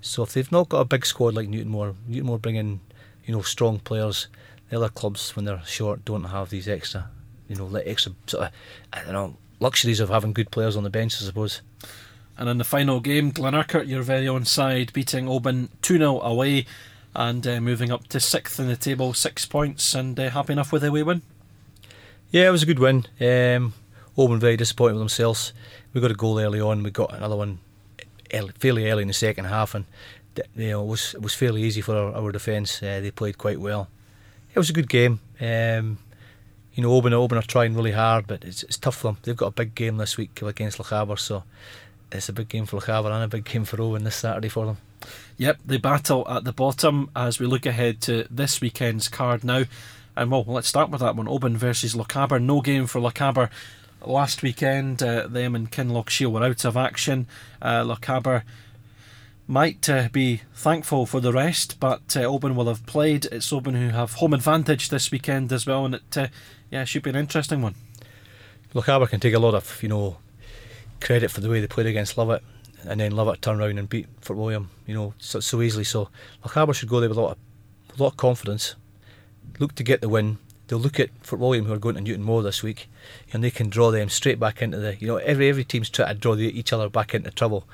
So 0.00 0.22
if 0.22 0.32
they've 0.32 0.50
not 0.52 0.68
got 0.68 0.80
a 0.80 0.84
big 0.84 1.04
squad 1.04 1.34
like 1.34 1.48
Newtonmore, 1.48 1.94
Newtonmore 2.08 2.40
bringing 2.40 2.80
you 3.24 3.34
know 3.34 3.42
strong 3.42 3.78
players. 3.78 4.28
The 4.68 4.76
other 4.76 4.88
clubs, 4.88 5.34
when 5.34 5.44
they're 5.44 5.62
short, 5.66 6.04
don't 6.04 6.22
have 6.22 6.50
these 6.50 6.68
extra, 6.68 7.10
you 7.48 7.56
know, 7.56 7.66
like 7.66 7.88
extra 7.88 8.12
sort 8.28 8.44
of, 8.44 8.52
I 8.92 9.02
don't 9.02 9.12
know, 9.12 9.36
luxuries 9.60 10.00
of 10.00 10.08
having 10.08 10.32
good 10.32 10.50
players 10.50 10.76
on 10.76 10.82
the 10.82 10.90
bench, 10.90 11.14
I 11.20 11.24
suppose. 11.24 11.60
And 12.36 12.48
in 12.48 12.58
the 12.58 12.64
final 12.64 13.00
game, 13.00 13.32
Glenurquhart, 13.32 13.86
your 13.86 14.02
very 14.02 14.26
own 14.26 14.46
side, 14.46 14.92
beating 14.92 15.28
Oban 15.28 15.68
2 15.82 15.98
0 15.98 16.20
away 16.20 16.66
and 17.14 17.46
uh, 17.46 17.60
moving 17.60 17.90
up 17.90 18.06
to 18.08 18.20
sixth 18.20 18.58
in 18.58 18.66
the 18.68 18.76
table, 18.76 19.12
six 19.12 19.44
points, 19.44 19.94
and 19.94 20.18
uh, 20.18 20.30
happy 20.30 20.54
enough 20.54 20.72
with 20.72 20.82
the 20.82 20.88
away 20.88 21.02
win. 21.02 21.22
Yeah, 22.30 22.48
it 22.48 22.52
was 22.52 22.62
a 22.62 22.66
good 22.66 22.78
win. 22.78 23.06
Um, 23.20 23.74
Oban 24.16 24.38
very 24.38 24.56
disappointed 24.56 24.94
with 24.94 25.00
themselves. 25.00 25.52
We 25.92 26.00
got 26.00 26.10
a 26.10 26.14
goal 26.14 26.38
early 26.38 26.60
on. 26.60 26.82
We 26.82 26.90
got 26.90 27.12
another 27.14 27.36
one 27.36 27.58
early, 28.32 28.52
fairly 28.58 28.90
early 28.90 29.02
in 29.02 29.08
the 29.08 29.14
second 29.14 29.46
half, 29.46 29.74
and 29.74 29.84
you 30.56 30.68
know 30.68 30.82
it 30.82 30.86
was 30.86 31.14
it 31.14 31.22
was 31.22 31.34
fairly 31.34 31.62
easy 31.62 31.80
for 31.80 31.96
our, 31.96 32.14
our 32.14 32.32
defence. 32.32 32.82
Uh, 32.82 33.00
they 33.00 33.10
played 33.10 33.38
quite 33.38 33.60
well. 33.60 33.88
It 34.54 34.58
was 34.58 34.70
a 34.70 34.72
good 34.72 34.88
game. 34.88 35.20
Um, 35.40 35.98
you 36.74 36.82
know, 36.82 36.92
Oban, 36.92 37.12
and 37.12 37.20
Oban 37.20 37.38
are 37.38 37.42
trying 37.42 37.74
really 37.74 37.92
hard, 37.92 38.26
but 38.26 38.44
it's, 38.44 38.62
it's 38.62 38.76
tough 38.76 38.96
for 38.96 39.08
them. 39.08 39.18
They've 39.22 39.36
got 39.36 39.46
a 39.46 39.52
big 39.52 39.74
game 39.74 39.96
this 39.96 40.16
week 40.16 40.40
against 40.42 40.78
Lochaber, 40.78 41.18
so 41.18 41.44
it's 42.12 42.28
a 42.28 42.32
big 42.32 42.48
game 42.48 42.66
for 42.66 42.78
Lochaber 42.78 43.12
and 43.12 43.24
a 43.24 43.28
big 43.28 43.44
game 43.44 43.64
for 43.64 43.80
Oban 43.80 44.04
this 44.04 44.16
Saturday 44.16 44.48
for 44.48 44.66
them. 44.66 44.78
Yep, 45.36 45.60
the 45.64 45.78
battle 45.78 46.26
at 46.28 46.44
the 46.44 46.52
bottom 46.52 47.10
as 47.16 47.38
we 47.38 47.46
look 47.46 47.66
ahead 47.66 48.00
to 48.02 48.26
this 48.30 48.60
weekend's 48.60 49.08
card 49.08 49.44
now. 49.44 49.64
And 50.16 50.30
well, 50.30 50.44
let's 50.46 50.68
start 50.68 50.90
with 50.90 51.00
that 51.00 51.16
one. 51.16 51.28
Oban 51.28 51.56
versus 51.56 51.94
Lochaber. 51.94 52.42
No 52.42 52.60
game 52.60 52.86
for 52.86 53.00
Lochaber 53.00 53.48
last 54.04 54.42
weekend. 54.42 55.02
Uh, 55.02 55.26
them 55.26 55.54
and 55.54 55.70
Kinlochshiel 55.70 56.32
were 56.32 56.44
out 56.44 56.64
of 56.64 56.76
action. 56.76 57.26
Uh, 57.62 57.82
Lochaber 57.82 58.42
might 59.46 59.88
uh, 59.88 60.08
be 60.12 60.42
thankful 60.54 61.06
for 61.06 61.20
the 61.20 61.32
rest, 61.32 61.80
but 61.80 62.16
uh, 62.16 62.20
Oban 62.20 62.54
will 62.54 62.68
have 62.68 62.84
played. 62.86 63.24
It's 63.26 63.52
Oban 63.52 63.74
who 63.74 63.88
have 63.88 64.14
home 64.14 64.34
advantage 64.34 64.90
this 64.90 65.10
weekend 65.10 65.52
as 65.52 65.66
well, 65.66 65.84
and 65.84 65.94
it 65.94 66.30
yeah 66.70 66.84
should 66.84 67.02
be 67.02 67.10
an 67.10 67.16
interesting 67.16 67.62
one. 67.62 67.74
Lochaber 68.74 69.08
can 69.08 69.20
take 69.20 69.34
a 69.34 69.38
lot 69.38 69.54
of 69.54 69.82
you 69.82 69.88
know 69.88 70.16
credit 71.00 71.30
for 71.30 71.40
the 71.40 71.48
way 71.48 71.60
they 71.60 71.66
played 71.66 71.86
against 71.86 72.16
Lovat, 72.16 72.40
and 72.84 73.00
then 73.00 73.12
Lovat 73.12 73.40
turn 73.40 73.60
around 73.60 73.78
and 73.78 73.88
beat 73.88 74.06
Fort 74.20 74.38
William, 74.38 74.70
you 74.86 74.94
know, 74.94 75.14
so, 75.18 75.40
so 75.40 75.62
easily. 75.62 75.84
So 75.84 76.08
Lochaber 76.44 76.74
should 76.74 76.88
go 76.88 77.00
there 77.00 77.08
with 77.08 77.18
a 77.18 77.20
lot 77.20 77.32
of, 77.32 77.98
a 77.98 78.02
lot 78.02 78.12
of 78.12 78.16
confidence, 78.16 78.74
look 79.58 79.74
to 79.76 79.82
get 79.82 80.00
the 80.00 80.08
win. 80.08 80.38
They'll 80.68 80.78
look 80.78 81.00
at 81.00 81.10
Fort 81.22 81.40
William 81.40 81.64
who 81.64 81.72
are 81.72 81.78
going 81.78 81.96
to 81.96 82.02
Newtonmore 82.02 82.44
this 82.44 82.62
week, 82.62 82.88
and 83.32 83.42
they 83.42 83.50
can 83.50 83.70
draw 83.70 83.90
them 83.90 84.08
straight 84.08 84.38
back 84.38 84.62
into 84.62 84.78
the. 84.78 84.96
You 84.96 85.08
know, 85.08 85.16
every 85.16 85.48
every 85.48 85.64
team's 85.64 85.90
trying 85.90 86.14
to 86.14 86.20
draw 86.20 86.36
the, 86.36 86.46
each 86.46 86.72
other 86.72 86.88
back 86.88 87.14
into 87.14 87.30
trouble. 87.30 87.66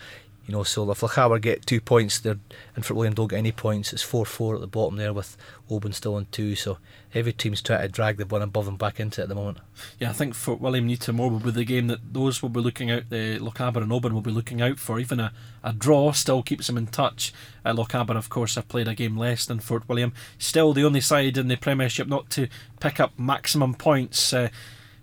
You 0.46 0.52
know, 0.52 0.62
so 0.62 0.88
if 0.92 1.00
Lochaber 1.00 1.40
get 1.40 1.66
two 1.66 1.80
points, 1.80 2.20
there 2.20 2.38
and 2.76 2.86
Fort 2.86 2.96
William 2.96 3.14
don't 3.14 3.28
get 3.28 3.38
any 3.38 3.50
points, 3.50 3.92
it's 3.92 4.02
four 4.02 4.24
four 4.24 4.54
at 4.54 4.60
the 4.60 4.68
bottom 4.68 4.96
there 4.96 5.12
with 5.12 5.36
Oban 5.68 5.92
still 5.92 6.14
on 6.14 6.28
two. 6.30 6.54
So 6.54 6.78
every 7.12 7.32
team's 7.32 7.60
trying 7.60 7.82
to 7.82 7.88
drag 7.88 8.16
the 8.16 8.26
one 8.26 8.42
above 8.42 8.66
them 8.66 8.76
back 8.76 9.00
into 9.00 9.20
it 9.20 9.24
at 9.24 9.28
the 9.28 9.34
moment. 9.34 9.58
Yeah, 9.98 10.10
I 10.10 10.12
think 10.12 10.34
Fort 10.34 10.60
William 10.60 10.86
need 10.86 11.00
Newtonmore 11.00 11.30
will 11.32 11.40
be 11.40 11.50
the 11.50 11.64
game 11.64 11.88
that 11.88 12.12
those 12.12 12.42
will 12.42 12.48
be 12.48 12.60
looking 12.60 12.92
out. 12.92 13.10
The 13.10 13.38
Lochaber 13.40 13.82
and 13.82 13.92
Oban 13.92 14.14
will 14.14 14.20
be 14.20 14.30
looking 14.30 14.62
out 14.62 14.78
for. 14.78 15.00
Even 15.00 15.18
a, 15.18 15.32
a 15.64 15.72
draw 15.72 16.12
still 16.12 16.44
keeps 16.44 16.68
them 16.68 16.78
in 16.78 16.86
touch. 16.86 17.32
Uh, 17.64 17.72
Lochaber, 17.72 18.16
of 18.16 18.28
course, 18.28 18.54
have 18.54 18.68
played 18.68 18.86
a 18.86 18.94
game 18.94 19.16
less 19.16 19.46
than 19.46 19.58
Fort 19.58 19.88
William. 19.88 20.12
Still 20.38 20.72
the 20.72 20.84
only 20.84 21.00
side 21.00 21.36
in 21.36 21.48
the 21.48 21.56
Premiership 21.56 22.06
not 22.06 22.30
to 22.30 22.46
pick 22.78 23.00
up 23.00 23.18
maximum 23.18 23.74
points. 23.74 24.32
Uh, 24.32 24.48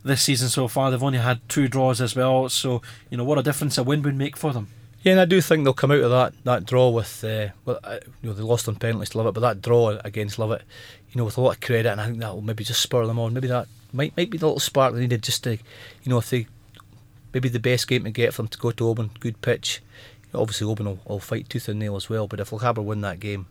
this 0.06 0.22
season 0.22 0.50
so 0.50 0.68
far, 0.68 0.90
they've 0.92 1.04
only 1.04 1.20
had 1.20 1.48
two 1.50 1.68
draws 1.68 2.00
as 2.00 2.16
well. 2.16 2.48
So 2.48 2.82
you 3.10 3.18
know 3.18 3.24
what 3.26 3.40
a 3.40 3.44
difference 3.44 3.78
a 3.78 3.84
win 3.84 4.02
would 4.04 4.16
make 4.16 4.38
for 4.38 4.54
them. 4.54 4.68
Yeah, 5.04 5.12
and 5.12 5.22
I 5.22 5.26
do 5.26 5.42
think 5.42 5.64
they'll 5.66 5.74
come 5.74 5.92
out 5.92 6.00
of 6.00 6.12
that, 6.12 6.34
that 6.46 6.66
draw 6.66 6.90
with 6.90 7.24
uh, 7.26 7.50
well, 7.66 7.78
uh, 7.84 8.00
you 8.22 8.30
know 8.30 8.34
they 8.34 8.42
lost 8.42 8.70
on 8.70 8.76
penalties 8.76 9.10
to 9.10 9.18
Lovat, 9.18 9.34
but 9.34 9.42
that 9.42 9.62
draw 9.62 9.90
against 10.04 10.38
Lovat, 10.38 10.62
you 11.12 11.20
know, 11.20 11.26
with 11.26 11.38
a 11.38 11.42
lot 11.42 11.56
of 11.56 11.62
credit, 11.62 11.92
and 11.92 12.00
I 12.00 12.06
think 12.06 12.20
that 12.20 12.34
will 12.34 12.42
maybe 12.42 12.64
just 12.64 12.82
spur 12.82 13.06
them 13.06 13.20
on. 13.20 13.34
Maybe 13.34 13.50
that 13.50 13.68
might 13.92 14.16
might 14.16 14.30
be 14.30 14.38
the 14.38 14.46
little 14.46 14.62
spark 14.62 14.94
they 14.94 15.02
needed 15.02 15.22
just 15.22 15.44
to, 15.44 15.52
you 15.52 15.60
know, 16.06 16.20
if 16.20 16.30
they 16.30 16.48
maybe 17.34 17.50
the 17.50 17.60
best 17.60 17.88
game 17.88 18.06
to 18.06 18.12
get 18.12 18.34
for 18.34 18.44
them 18.44 18.48
to 18.50 18.58
go 18.58 18.72
to 18.72 18.88
Oban, 18.88 19.12
good 19.20 19.42
pitch. 19.42 19.82
Obviously, 20.34 20.66
Oban 20.66 20.86
will, 20.86 21.00
will 21.06 21.20
fight 21.20 21.50
tooth 21.50 21.68
and 21.68 21.80
nail 21.80 21.96
as 21.96 22.10
well, 22.10 22.28
but 22.28 22.40
if 22.40 22.50
Lochaber 22.52 22.84
win 22.84 23.02
that 23.02 23.20
game, 23.20 23.46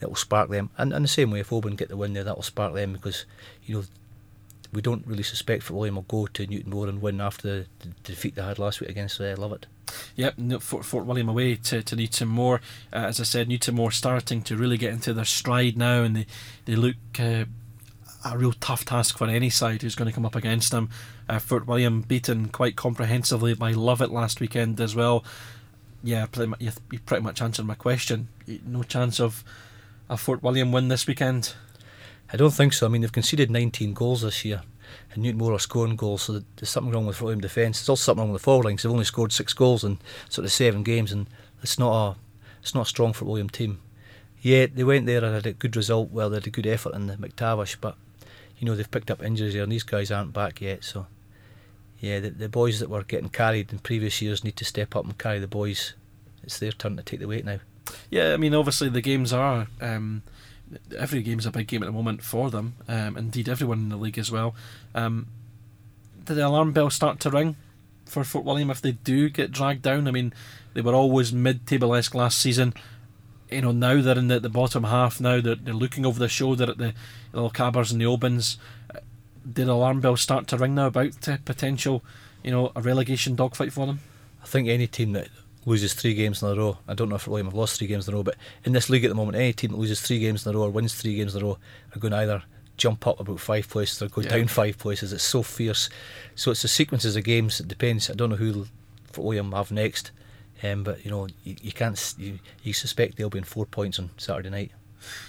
it 0.00 0.08
will 0.08 0.16
spark 0.16 0.50
them. 0.50 0.70
And 0.78 0.92
in 0.92 1.02
the 1.02 1.08
same 1.08 1.30
way, 1.30 1.40
if 1.40 1.52
Oban 1.52 1.74
get 1.74 1.88
the 1.88 1.96
win 1.96 2.12
there, 2.12 2.24
that 2.24 2.36
will 2.36 2.42
spark 2.42 2.74
them 2.74 2.92
because 2.92 3.26
you 3.66 3.74
know 3.74 3.84
we 4.72 4.80
don't 4.80 5.06
really 5.06 5.22
suspect 5.22 5.70
William 5.70 5.96
will 5.96 6.02
go 6.02 6.26
to 6.26 6.46
Newtonmore 6.46 6.88
and 6.88 7.02
win 7.02 7.20
after 7.20 7.48
the, 7.48 7.66
the 7.80 7.88
defeat 8.04 8.34
they 8.34 8.42
had 8.42 8.58
last 8.58 8.80
week 8.80 8.90
against 8.90 9.20
uh, 9.20 9.34
Lovat. 9.36 9.64
Yep, 10.16 10.62
Fort, 10.62 10.84
Fort 10.84 11.04
William 11.04 11.28
away 11.28 11.56
to, 11.56 11.82
to 11.82 11.96
Newtonmore. 11.96 12.60
Uh, 12.92 12.96
as 12.96 13.20
I 13.20 13.24
said, 13.24 13.48
Newton 13.48 13.76
Newtonmore 13.76 13.92
starting 13.92 14.42
to 14.42 14.56
really 14.56 14.78
get 14.78 14.92
into 14.92 15.12
their 15.12 15.26
stride 15.26 15.76
now, 15.76 16.02
and 16.02 16.16
they, 16.16 16.26
they 16.64 16.74
look 16.74 16.96
uh, 17.18 17.44
a 18.24 18.38
real 18.38 18.52
tough 18.52 18.84
task 18.84 19.18
for 19.18 19.28
any 19.28 19.50
side 19.50 19.82
who's 19.82 19.94
going 19.94 20.08
to 20.08 20.14
come 20.14 20.26
up 20.26 20.36
against 20.36 20.70
them. 20.70 20.88
Uh, 21.28 21.38
Fort 21.38 21.66
William 21.66 22.00
beaten 22.00 22.48
quite 22.48 22.76
comprehensively 22.76 23.54
by 23.54 23.74
Lovat 23.74 24.10
last 24.10 24.40
weekend 24.40 24.80
as 24.80 24.94
well. 24.94 25.24
Yeah, 26.02 26.26
pretty 26.26 26.50
much, 26.50 26.60
you 26.60 26.98
pretty 27.00 27.22
much 27.22 27.42
answered 27.42 27.66
my 27.66 27.74
question. 27.74 28.28
No 28.66 28.82
chance 28.82 29.20
of 29.20 29.44
a 30.08 30.16
Fort 30.16 30.42
William 30.42 30.72
win 30.72 30.88
this 30.88 31.06
weekend. 31.06 31.54
I 32.32 32.36
don't 32.36 32.52
think 32.52 32.72
so. 32.72 32.86
I 32.86 32.88
mean, 32.88 33.02
they've 33.02 33.12
conceded 33.12 33.50
19 33.50 33.92
goals 33.92 34.22
this 34.22 34.44
year, 34.44 34.62
and 35.12 35.22
Newtonmore 35.22 35.54
are 35.54 35.58
scoring 35.58 35.96
goals, 35.96 36.22
so 36.22 36.42
there's 36.56 36.70
something 36.70 36.92
wrong 36.92 37.06
with 37.06 37.20
William 37.20 37.40
defence. 37.40 37.80
There's 37.80 37.90
also 37.90 38.04
something 38.04 38.22
wrong 38.22 38.32
with 38.32 38.40
the 38.40 38.44
forward. 38.44 38.66
They've 38.66 38.90
only 38.90 39.04
scored 39.04 39.32
six 39.32 39.52
goals 39.52 39.84
in 39.84 39.98
sort 40.28 40.44
of 40.44 40.52
seven 40.52 40.82
games, 40.82 41.12
and 41.12 41.26
it's 41.62 41.78
not 41.78 41.92
a 41.92 42.16
it's 42.62 42.74
not 42.74 42.86
a 42.86 42.88
strong 42.88 43.12
Fort 43.12 43.28
William 43.28 43.50
team. 43.50 43.80
Yeah, 44.40 44.66
they 44.72 44.84
went 44.84 45.06
there 45.06 45.24
and 45.24 45.34
had 45.34 45.46
a 45.46 45.52
good 45.52 45.76
result. 45.76 46.10
Well, 46.10 46.30
they 46.30 46.36
had 46.36 46.46
a 46.46 46.50
good 46.50 46.66
effort 46.66 46.94
in 46.94 47.06
the 47.06 47.16
McTavish, 47.16 47.76
but 47.80 47.96
you 48.58 48.66
know 48.66 48.74
they've 48.74 48.90
picked 48.90 49.10
up 49.10 49.22
injuries 49.22 49.54
and 49.54 49.70
these 49.70 49.82
guys 49.82 50.10
aren't 50.10 50.32
back 50.32 50.60
yet. 50.60 50.84
So 50.84 51.06
yeah, 52.00 52.18
the, 52.18 52.30
the 52.30 52.48
boys 52.48 52.80
that 52.80 52.88
were 52.88 53.04
getting 53.04 53.28
carried 53.28 53.72
in 53.72 53.78
previous 53.78 54.22
years 54.22 54.42
need 54.42 54.56
to 54.56 54.64
step 54.64 54.96
up 54.96 55.04
and 55.04 55.18
carry 55.18 55.38
the 55.38 55.46
boys. 55.46 55.94
It's 56.42 56.58
their 56.58 56.72
turn 56.72 56.96
to 56.96 57.02
take 57.02 57.20
the 57.20 57.28
weight 57.28 57.44
now. 57.44 57.60
Yeah, 58.10 58.32
I 58.32 58.36
mean, 58.36 58.54
obviously 58.54 58.88
the 58.88 59.00
games 59.00 59.32
are. 59.32 59.68
Um, 59.80 60.22
every 60.96 61.22
game's 61.22 61.46
a 61.46 61.50
big 61.50 61.66
game 61.66 61.82
at 61.82 61.86
the 61.86 61.92
moment 61.92 62.22
for 62.22 62.50
them. 62.50 62.74
Um, 62.88 63.16
indeed, 63.16 63.48
everyone 63.48 63.78
in 63.78 63.88
the 63.88 63.96
league 63.96 64.18
as 64.18 64.30
well. 64.30 64.54
Um, 64.94 65.26
did 66.24 66.34
the 66.34 66.46
alarm 66.46 66.72
bell 66.72 66.90
start 66.90 67.20
to 67.20 67.30
ring 67.30 67.56
for 68.06 68.24
Fort 68.24 68.44
William 68.44 68.70
if 68.70 68.80
they 68.80 68.92
do 68.92 69.28
get 69.28 69.52
dragged 69.52 69.82
down? 69.82 70.06
I 70.06 70.10
mean, 70.10 70.32
they 70.74 70.80
were 70.80 70.94
always 70.94 71.32
mid-table 71.32 71.94
esque 71.94 72.14
last 72.14 72.38
season. 72.38 72.74
You 73.50 73.62
know, 73.62 73.72
now 73.72 74.00
they're 74.00 74.18
in 74.18 74.28
the, 74.28 74.40
the 74.40 74.48
bottom 74.48 74.84
half. 74.84 75.20
Now 75.20 75.40
they're, 75.40 75.56
they're 75.56 75.74
looking 75.74 76.06
over 76.06 76.18
their 76.18 76.28
shoulder 76.28 76.70
at 76.70 76.78
the, 76.78 76.94
the 77.32 77.40
Lochabers 77.40 77.92
and 77.92 78.00
the 78.00 78.06
Obans. 78.06 78.56
did 79.44 79.66
the 79.66 79.72
alarm 79.72 80.00
bells 80.00 80.20
start 80.20 80.46
to 80.48 80.56
ring 80.56 80.74
now 80.74 80.86
about 80.86 81.28
uh, 81.28 81.36
potential, 81.44 82.02
you 82.42 82.50
know, 82.50 82.72
a 82.74 82.80
relegation 82.80 83.34
dogfight 83.34 83.72
for 83.72 83.86
them? 83.86 84.00
I 84.42 84.46
think 84.46 84.68
any 84.68 84.86
team 84.86 85.12
that 85.12 85.28
loses 85.64 85.94
three 85.94 86.14
games 86.14 86.42
in 86.42 86.48
a 86.48 86.54
row, 86.54 86.78
I 86.88 86.94
don't 86.94 87.08
know 87.08 87.16
if 87.16 87.26
William 87.28 87.46
have 87.46 87.54
lost 87.54 87.78
three 87.78 87.86
games 87.86 88.08
in 88.08 88.14
a 88.14 88.16
row, 88.16 88.22
but 88.22 88.36
in 88.64 88.72
this 88.72 88.90
league 88.90 89.04
at 89.04 89.08
the 89.08 89.14
moment, 89.14 89.36
any 89.36 89.52
team 89.52 89.70
that 89.72 89.78
loses 89.78 90.00
three 90.00 90.18
games 90.18 90.44
in 90.46 90.54
a 90.54 90.58
row 90.58 90.64
or 90.64 90.70
wins 90.70 90.94
three 90.94 91.14
games 91.16 91.34
in 91.34 91.42
a 91.42 91.44
row 91.44 91.58
are 91.94 91.98
going 91.98 92.10
to 92.12 92.18
either 92.18 92.42
jump 92.76 93.06
up 93.06 93.20
about 93.20 93.38
five 93.38 93.68
places 93.68 94.02
or 94.02 94.08
go 94.08 94.22
Yeah. 94.22 94.30
down 94.30 94.48
five 94.48 94.78
places. 94.78 95.12
It's 95.12 95.22
so 95.22 95.42
fierce. 95.42 95.88
So 96.34 96.50
it's 96.50 96.62
the 96.62 96.68
sequences 96.68 97.14
of 97.16 97.24
games. 97.24 97.60
It 97.60 97.68
depends. 97.68 98.10
I 98.10 98.14
don't 98.14 98.30
know 98.30 98.36
who 98.36 98.66
Fort 99.12 99.26
William 99.26 99.52
have 99.52 99.70
next, 99.70 100.10
um, 100.62 100.82
but 100.82 101.04
you 101.04 101.10
know 101.10 101.28
you, 101.44 101.56
you 101.62 101.72
can't. 101.72 102.14
You, 102.18 102.38
you 102.62 102.72
suspect 102.72 103.16
they'll 103.16 103.30
be 103.30 103.38
in 103.38 103.44
four 103.44 103.66
points 103.66 103.98
on 103.98 104.10
Saturday 104.16 104.50
night. 104.50 104.72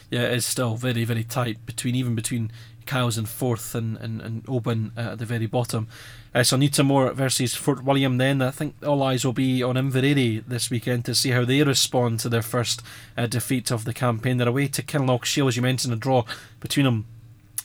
Yeah, 0.10 0.22
it 0.24 0.34
is 0.34 0.46
still 0.46 0.76
very, 0.76 1.04
very 1.04 1.24
tight 1.24 1.66
between 1.66 1.96
even 1.96 2.16
between 2.16 2.52
Kyles 2.86 3.18
in 3.18 3.26
fourth 3.26 3.76
and, 3.76 3.98
and, 3.98 4.22
and 4.22 4.44
Oban 4.48 4.92
at 4.96 5.20
the 5.20 5.26
very 5.26 5.46
bottom. 5.46 5.88
Uh, 6.36 6.44
so 6.44 6.58
Newtonmore 6.58 7.14
versus 7.14 7.54
Fort 7.54 7.84
William 7.84 8.18
then. 8.18 8.42
I 8.42 8.52
think 8.52 8.76
all 8.86 9.04
eyes 9.04 9.24
will 9.24 9.34
be 9.34 9.62
on 9.62 9.78
Inverary 9.78 10.44
this 10.48 10.70
weekend 10.70 11.06
to 11.06 11.16
see 11.16 11.30
how 11.30 11.46
they 11.46 11.64
respond 11.64 12.20
to 12.22 12.30
their 12.30 12.42
first 12.42 12.82
uh, 13.18 13.28
defeat 13.28 13.72
of 13.72 13.86
the 13.86 13.94
campaign. 13.94 14.38
They're 14.38 14.48
away 14.48 14.68
to 14.70 14.82
Kinlochshiel, 14.82 15.48
as 15.48 15.56
you 15.56 15.62
mentioned, 15.62 15.94
a 15.94 15.98
draw 15.98 16.24
between 16.60 16.86
them 16.86 17.06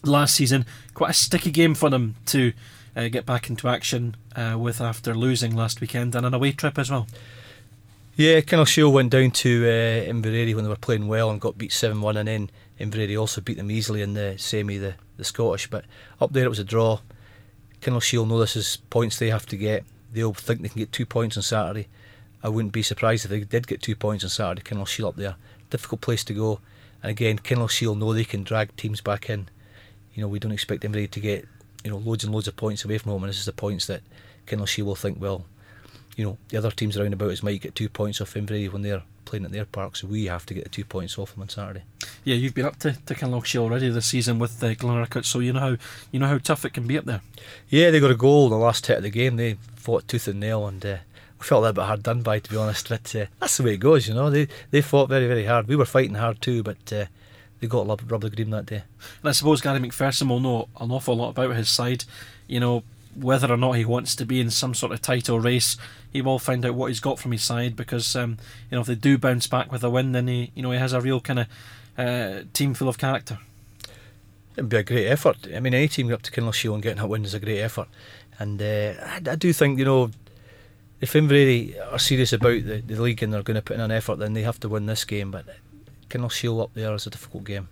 last 0.02 0.34
season. 0.34 0.66
Quite 0.94 1.10
a 1.10 1.14
sticky 1.14 1.50
game 1.50 1.74
for 1.74 1.90
them 1.90 2.16
to 2.26 2.52
uh, 2.94 3.08
get 3.08 3.24
back 3.24 3.48
into 3.48 3.68
action 3.68 4.16
uh, 4.36 4.56
with 4.58 4.80
after 4.80 5.14
losing 5.14 5.54
last 5.54 5.80
weekend 5.80 6.14
and 6.14 6.26
an 6.26 6.34
away 6.34 6.52
trip 6.52 6.78
as 6.78 6.90
well. 6.90 7.06
Yeah, 8.16 8.40
Kinlochshiel 8.40 8.92
went 8.92 9.10
down 9.10 9.30
to 9.30 9.64
uh, 9.64 10.10
Inverary 10.10 10.52
when 10.52 10.64
they 10.64 10.68
were 10.68 10.74
playing 10.74 11.06
well 11.06 11.30
and 11.30 11.40
got 11.40 11.56
beat 11.56 11.70
7 11.70 12.00
1, 12.00 12.16
and 12.16 12.26
then 12.26 12.50
Inverary 12.76 13.16
also 13.16 13.40
beat 13.40 13.58
them 13.58 13.70
easily 13.70 14.02
in 14.02 14.14
the 14.14 14.34
semi, 14.36 14.76
the, 14.76 14.94
the 15.18 15.24
Scottish. 15.24 15.68
But 15.68 15.84
up 16.20 16.32
there 16.32 16.46
it 16.46 16.48
was 16.48 16.58
a 16.58 16.64
draw. 16.64 17.00
Kinlochshiel 17.82 18.26
know 18.26 18.38
this 18.38 18.56
is 18.56 18.78
points 18.88 19.18
they 19.18 19.28
have 19.28 19.46
to 19.46 19.56
get. 19.56 19.84
They'll 20.12 20.32
think 20.32 20.62
they 20.62 20.68
can 20.68 20.78
get 20.78 20.92
two 20.92 21.06
points 21.06 21.36
on 21.36 21.42
Saturday. 21.42 21.88
I 22.42 22.48
wouldn't 22.48 22.72
be 22.72 22.82
surprised 22.82 23.24
if 23.24 23.30
they 23.30 23.40
did 23.40 23.66
get 23.66 23.82
two 23.82 23.96
points 23.96 24.24
on 24.24 24.30
Saturday. 24.30 24.62
Kinlochshiel 24.62 25.08
up 25.08 25.16
there. 25.16 25.36
Difficult 25.70 26.00
place 26.00 26.24
to 26.24 26.34
go. 26.34 26.60
And 27.02 27.10
again, 27.10 27.38
Kinlochshiel 27.38 27.98
know 27.98 28.12
they 28.12 28.24
can 28.24 28.42
drag 28.42 28.74
teams 28.76 29.00
back 29.00 29.28
in. 29.28 29.48
You 30.14 30.22
know, 30.22 30.28
we 30.28 30.38
don't 30.38 30.52
expect 30.52 30.84
anybody 30.84 31.08
to 31.08 31.20
get 31.20 31.46
you 31.84 31.90
know 31.90 31.98
loads 31.98 32.24
and 32.24 32.32
loads 32.32 32.48
of 32.48 32.56
points 32.56 32.84
away 32.84 32.98
from 32.98 33.12
home, 33.12 33.22
and 33.22 33.30
this 33.30 33.38
is 33.38 33.46
the 33.46 33.52
points 33.52 33.86
that 33.86 34.02
Kinlochshiel 34.46 34.84
will 34.84 34.94
think, 34.94 35.20
well, 35.20 35.44
you 36.18 36.24
know, 36.24 36.36
the 36.48 36.58
other 36.58 36.72
teams 36.72 36.98
around 36.98 37.12
about 37.12 37.30
us 37.30 37.44
might 37.44 37.60
get 37.60 37.76
two 37.76 37.88
points 37.88 38.20
off 38.20 38.36
Inverary 38.36 38.68
when 38.68 38.82
they're 38.82 39.02
playing 39.24 39.44
at 39.44 39.52
their 39.52 39.64
park, 39.64 39.94
so 39.94 40.08
we 40.08 40.24
have 40.24 40.44
to 40.46 40.52
get 40.52 40.64
the 40.64 40.70
two 40.70 40.84
points 40.84 41.16
off 41.16 41.32
them 41.32 41.42
on 41.42 41.48
Saturday. 41.48 41.84
Yeah, 42.24 42.34
you've 42.34 42.54
been 42.54 42.66
up 42.66 42.76
to, 42.80 42.96
to 43.06 43.14
Kinlochshiel 43.14 43.60
already 43.60 43.88
this 43.88 44.06
season 44.06 44.40
with 44.40 44.62
uh, 44.62 44.74
Glenurquhart, 44.74 45.24
so 45.24 45.38
you 45.38 45.52
know 45.52 45.60
how 45.60 45.76
you 46.10 46.18
know 46.18 46.26
how 46.26 46.38
tough 46.38 46.64
it 46.64 46.72
can 46.74 46.88
be 46.88 46.98
up 46.98 47.04
there. 47.04 47.20
Yeah, 47.68 47.92
they 47.92 48.00
got 48.00 48.10
a 48.10 48.16
goal 48.16 48.46
in 48.46 48.50
the 48.50 48.58
last 48.58 48.84
hit 48.86 48.96
of 48.96 49.04
the 49.04 49.10
game. 49.10 49.36
They 49.36 49.58
fought 49.76 50.08
tooth 50.08 50.26
and 50.26 50.40
nail, 50.40 50.66
and 50.66 50.84
uh, 50.84 50.96
we 51.38 51.46
felt 51.46 51.60
a 51.60 51.62
little 51.62 51.74
bit 51.74 51.86
hard 51.86 52.02
done 52.02 52.22
by, 52.22 52.40
to 52.40 52.50
be 52.50 52.56
honest. 52.56 52.88
But 52.88 53.14
uh, 53.14 53.26
that's 53.38 53.56
the 53.56 53.62
way 53.62 53.74
it 53.74 53.78
goes, 53.78 54.08
you 54.08 54.14
know. 54.14 54.28
They 54.28 54.48
they 54.72 54.82
fought 54.82 55.08
very 55.08 55.28
very 55.28 55.44
hard. 55.44 55.68
We 55.68 55.76
were 55.76 55.84
fighting 55.84 56.16
hard 56.16 56.42
too, 56.42 56.64
but 56.64 56.92
uh, 56.92 57.04
they 57.60 57.68
got 57.68 57.82
a 57.82 57.84
rub 57.84 58.10
rub 58.10 58.22
the 58.22 58.30
green 58.30 58.50
that 58.50 58.66
day. 58.66 58.82
And 59.20 59.28
I 59.28 59.32
suppose 59.32 59.60
Gary 59.60 59.78
McPherson 59.78 60.28
will 60.28 60.40
know 60.40 60.68
an 60.80 60.90
awful 60.90 61.16
lot 61.16 61.30
about 61.30 61.54
his 61.54 61.68
side. 61.68 62.04
You 62.48 62.58
know, 62.58 62.82
whether 63.20 63.52
or 63.52 63.56
not 63.56 63.72
he 63.72 63.84
wants 63.84 64.14
to 64.16 64.24
be 64.24 64.40
in 64.40 64.50
some 64.50 64.74
sort 64.74 64.92
of 64.92 65.02
title 65.02 65.40
race, 65.40 65.76
he 66.12 66.22
will 66.22 66.38
find 66.38 66.64
out 66.64 66.74
what 66.74 66.88
he's 66.88 67.00
got 67.00 67.18
from 67.18 67.32
his 67.32 67.42
side 67.42 67.76
because 67.76 68.14
um, 68.16 68.38
you 68.70 68.76
know 68.76 68.80
if 68.80 68.86
they 68.86 68.94
do 68.94 69.18
bounce 69.18 69.46
back 69.46 69.70
with 69.70 69.84
a 69.84 69.90
win, 69.90 70.12
then 70.12 70.28
he 70.28 70.52
you 70.54 70.62
know 70.62 70.70
he 70.70 70.78
has 70.78 70.92
a 70.92 71.00
real 71.00 71.20
kind 71.20 71.40
of 71.40 71.46
uh, 71.98 72.42
team 72.52 72.74
full 72.74 72.88
of 72.88 72.98
character. 72.98 73.38
It'd 74.56 74.68
be 74.68 74.76
a 74.76 74.82
great 74.82 75.06
effort. 75.06 75.36
I 75.54 75.60
mean, 75.60 75.74
any 75.74 75.88
team 75.88 76.12
up 76.12 76.22
to 76.22 76.52
Shiel 76.52 76.74
and 76.74 76.82
getting 76.82 76.98
that 76.98 77.08
win 77.08 77.24
is 77.24 77.34
a 77.34 77.40
great 77.40 77.60
effort. 77.60 77.88
And 78.38 78.60
uh, 78.60 78.94
I, 79.00 79.20
I 79.30 79.36
do 79.36 79.52
think, 79.52 79.78
you 79.78 79.84
know, 79.84 80.10
if 81.00 81.14
Inverary 81.14 81.78
are 81.78 81.98
serious 81.98 82.32
about 82.32 82.64
the, 82.64 82.82
the 82.84 83.00
league 83.00 83.22
and 83.22 83.32
they're 83.32 83.42
going 83.42 83.54
to 83.54 83.62
put 83.62 83.76
in 83.76 83.80
an 83.80 83.92
effort, 83.92 84.16
then 84.16 84.32
they 84.32 84.42
have 84.42 84.58
to 84.60 84.68
win 84.68 84.86
this 84.86 85.04
game. 85.04 85.30
But 85.30 85.46
Shiel 86.30 86.60
up 86.60 86.74
there 86.74 86.92
is 86.94 87.06
a 87.06 87.10
difficult 87.10 87.44
game. 87.44 87.68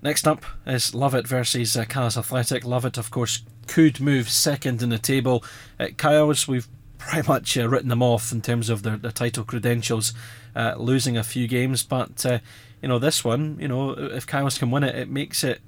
Next 0.00 0.28
up 0.28 0.44
is 0.66 0.92
Lovat 0.92 1.26
versus 1.26 1.76
uh, 1.76 1.80
Athletic. 1.82 2.64
Lovat, 2.64 2.98
of 2.98 3.10
course, 3.10 3.42
could 3.66 4.00
move 4.00 4.30
second 4.30 4.82
in 4.82 4.90
the 4.90 4.98
table. 4.98 5.42
Uh, 5.78 5.88
Kyles, 5.96 6.46
we've 6.46 6.68
pretty 6.98 7.26
much 7.26 7.58
uh, 7.58 7.68
written 7.68 7.88
them 7.88 8.02
off 8.02 8.30
in 8.30 8.40
terms 8.40 8.70
of 8.70 8.82
their, 8.82 8.96
their 8.96 9.10
title 9.10 9.44
credentials, 9.44 10.12
uh, 10.54 10.74
losing 10.76 11.16
a 11.16 11.24
few 11.24 11.48
games. 11.48 11.82
But, 11.82 12.24
uh, 12.24 12.38
you 12.80 12.88
know, 12.88 12.98
this 12.98 13.24
one, 13.24 13.58
you 13.60 13.66
know, 13.66 13.90
if 13.90 14.26
Kyles 14.26 14.58
can 14.58 14.70
win 14.70 14.84
it, 14.84 14.94
it 14.94 15.10
makes 15.10 15.42
it 15.42 15.60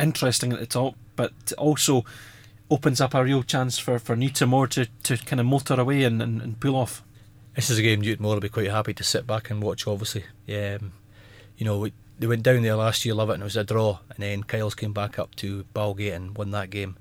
interesting 0.00 0.52
at 0.52 0.58
the 0.58 0.66
top, 0.66 0.94
but 1.14 1.32
also 1.56 2.04
opens 2.70 3.00
up 3.00 3.14
a 3.14 3.22
real 3.22 3.42
chance 3.42 3.78
for, 3.78 3.98
for 3.98 4.16
Newtonmore 4.16 4.68
to, 4.70 4.86
to 5.04 5.24
kind 5.24 5.40
of 5.40 5.46
motor 5.46 5.80
away 5.80 6.02
and, 6.02 6.20
and, 6.20 6.42
and 6.42 6.60
pull 6.60 6.76
off. 6.76 7.02
This 7.54 7.70
is 7.70 7.78
a 7.78 7.82
game 7.82 8.00
Newton 8.00 8.26
will 8.26 8.38
be 8.40 8.48
quite 8.48 8.70
happy 8.70 8.94
to 8.94 9.04
sit 9.04 9.26
back 9.26 9.50
and 9.50 9.62
watch, 9.62 9.86
obviously. 9.86 10.24
Um, 10.48 10.92
you 11.56 11.64
know, 11.64 11.78
we, 11.78 11.92
they 12.18 12.26
went 12.26 12.42
down 12.42 12.62
there 12.62 12.76
last 12.76 13.04
year, 13.04 13.14
Lovat, 13.14 13.34
and 13.34 13.42
it 13.42 13.44
was 13.44 13.56
a 13.56 13.64
draw. 13.64 13.98
And 14.10 14.18
then 14.18 14.42
Kyles 14.42 14.74
came 14.74 14.92
back 14.92 15.18
up 15.18 15.34
to 15.36 15.64
Balgate 15.74 16.14
and 16.14 16.36
won 16.36 16.50
that 16.50 16.70
game. 16.70 16.96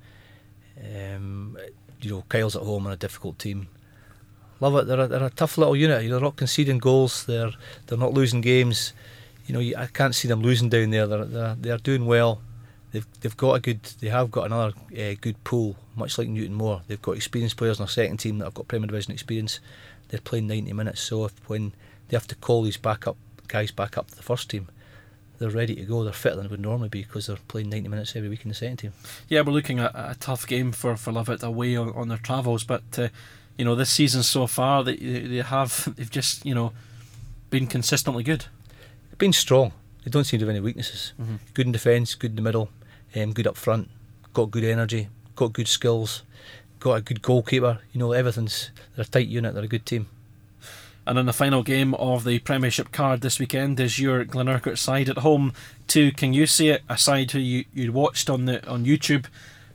Um, 0.79 1.57
you 2.01 2.12
know, 2.12 2.24
Kyles 2.29 2.55
at 2.55 2.62
home 2.62 2.86
and 2.86 2.93
a 2.93 2.97
difficult 2.97 3.39
team. 3.39 3.67
Lovat. 4.62 4.88
They're 4.88 5.00
a, 5.00 5.07
they're 5.07 5.24
a 5.24 5.29
tough 5.29 5.57
little 5.57 5.75
unit. 5.75 6.07
They're 6.09 6.19
not 6.19 6.36
conceding 6.36 6.77
goals. 6.77 7.25
They're 7.25 7.51
they're 7.88 7.97
not 7.97 8.13
losing 8.13 8.41
games. 8.41 8.93
You 9.45 9.53
know, 9.53 9.79
I 9.79 9.88
can't 9.88 10.15
see 10.15 10.27
them 10.27 10.41
losing 10.41 10.69
down 10.69 10.91
there. 10.91 11.07
They're 11.07 11.25
they're, 11.25 11.55
they're 11.59 11.77
doing 11.77 12.05
well. 12.05 12.41
They've 12.91 13.07
they've 13.21 13.38
got 13.38 13.53
a 13.53 13.59
good. 13.59 13.83
They 14.00 14.09
have 14.09 14.31
got 14.31 14.45
another 14.45 14.74
uh, 14.91 15.15
good 15.19 15.43
pool, 15.43 15.75
much 15.95 16.17
like 16.17 16.27
Newtonmore. 16.27 16.81
They've 16.88 17.01
got 17.01 17.15
experienced 17.15 17.57
players 17.57 17.79
in 17.79 17.83
their 17.83 17.89
second 17.89 18.17
team 18.17 18.38
that 18.39 18.45
have 18.45 18.53
got 18.53 18.67
Premier 18.67 18.88
Division 18.88 19.13
experience. 19.13 19.59
They're 20.09 20.21
playing 20.21 20.47
90 20.47 20.71
minutes, 20.74 21.01
so 21.01 21.25
if 21.25 21.33
when 21.50 21.74
they 22.07 22.15
have 22.15 22.27
to 22.27 22.36
call 22.36 22.63
these 22.63 22.77
back 22.77 23.07
up 23.07 23.17
guys 23.47 23.71
back 23.71 23.97
up 23.97 24.07
to 24.07 24.15
the 24.15 24.24
first 24.24 24.50
team, 24.50 24.69
they're 25.39 25.50
ready 25.50 25.75
to 25.75 25.84
go. 25.84 26.03
They're 26.03 26.13
fitter 26.13 26.38
than 26.38 26.50
would 26.50 26.60
normally 26.60 26.89
be 26.89 27.03
because 27.03 27.27
they're 27.27 27.38
playing 27.48 27.70
90 27.70 27.89
minutes 27.89 28.15
every 28.15 28.29
week 28.29 28.44
in 28.44 28.50
the 28.50 28.56
second 28.56 28.77
team. 28.77 28.94
Yeah, 29.27 29.41
we're 29.41 29.53
looking 29.53 29.79
at 29.79 29.91
a 29.94 30.15
tough 30.20 30.48
game 30.48 30.72
for, 30.72 30.96
for 30.98 31.12
Lovat 31.12 31.44
away 31.44 31.75
on, 31.75 31.91
on 31.94 32.08
their 32.08 32.17
travels, 32.17 32.63
but 32.63 32.84
uh, 32.98 33.10
you 33.58 33.65
know 33.65 33.75
this 33.75 33.89
season 33.89 34.24
so 34.24 34.48
far 34.48 34.84
they 34.84 34.96
they 34.96 35.38
have 35.38 35.94
they've 35.98 36.10
just 36.10 36.46
you 36.46 36.56
know 36.56 36.74
been 37.50 37.67
consistently 37.67 38.24
good. 38.24 38.46
They've 39.10 39.17
been 39.17 39.34
strong. 39.34 39.74
They 40.03 40.12
don't 40.12 40.24
seem 40.24 40.39
to 40.39 40.46
have 40.46 40.50
any 40.50 40.60
weaknesses. 40.60 41.13
Mm-hmm. 41.20 41.36
Good 41.53 41.65
in 41.65 41.72
defence, 41.72 42.15
good 42.15 42.32
in 42.32 42.36
the 42.38 42.41
middle, 42.41 42.70
um, 43.15 43.34
good 43.34 43.48
up 43.48 43.58
front, 43.58 43.89
got 44.34 44.51
good 44.51 44.63
energy, 44.63 45.10
got 45.36 45.53
good 45.53 45.67
skills, 45.67 46.24
got 46.79 46.94
a 46.94 47.01
good 47.01 47.22
goalkeeper. 47.22 47.79
You 47.91 48.00
know, 48.00 48.12
everything's 48.12 48.72
they're 48.96 49.03
a 49.03 49.08
tight 49.08 49.27
unit. 49.27 49.53
They're 49.53 49.63
a 49.63 49.67
good 49.67 49.86
team. 49.86 50.08
And 51.07 51.17
in 51.17 51.25
the 51.25 51.31
final 51.31 51.63
game 51.63 51.93
of 51.93 52.25
the 52.25 52.39
Premiership 52.39 52.91
card 52.91 53.21
this 53.21 53.39
weekend 53.39 53.79
is 53.79 53.97
your 53.97 54.25
Glenurquhart 54.25 54.77
side 54.77 55.07
at 55.07 55.19
home 55.19 55.53
to 55.87 56.11
Kingussie, 56.11 56.79
a 56.89 56.97
side 56.97 57.31
who 57.31 57.39
you 57.39 57.63
you 57.73 57.93
watched 57.93 58.29
on 58.29 58.43
the 58.43 58.67
on 58.67 58.83
YouTube 58.83 59.27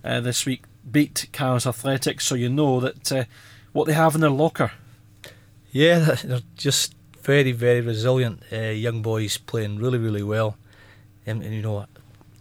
uh, 0.05 0.21
this 0.21 0.45
week 0.45 0.65
beat 0.91 1.29
Kyles 1.33 1.67
Athletic, 1.67 2.21
so 2.21 2.35
you 2.35 2.51
know 2.51 2.81
that 2.81 3.11
uh, 3.11 3.25
what 3.73 3.87
they 3.87 3.95
have 3.95 4.15
in 4.15 4.21
their 4.21 4.29
locker. 4.29 4.73
Yeah, 5.71 6.17
they're 6.23 6.41
just 6.55 6.95
very, 7.23 7.53
very 7.53 7.81
resilient 7.81 8.43
uh, 8.53 8.57
young 8.57 9.01
boys 9.01 9.39
playing 9.39 9.79
really, 9.79 9.99
really 9.99 10.23
well. 10.23 10.59
And, 11.25 11.43
and 11.43 11.55
you 11.55 11.63
know, 11.63 11.87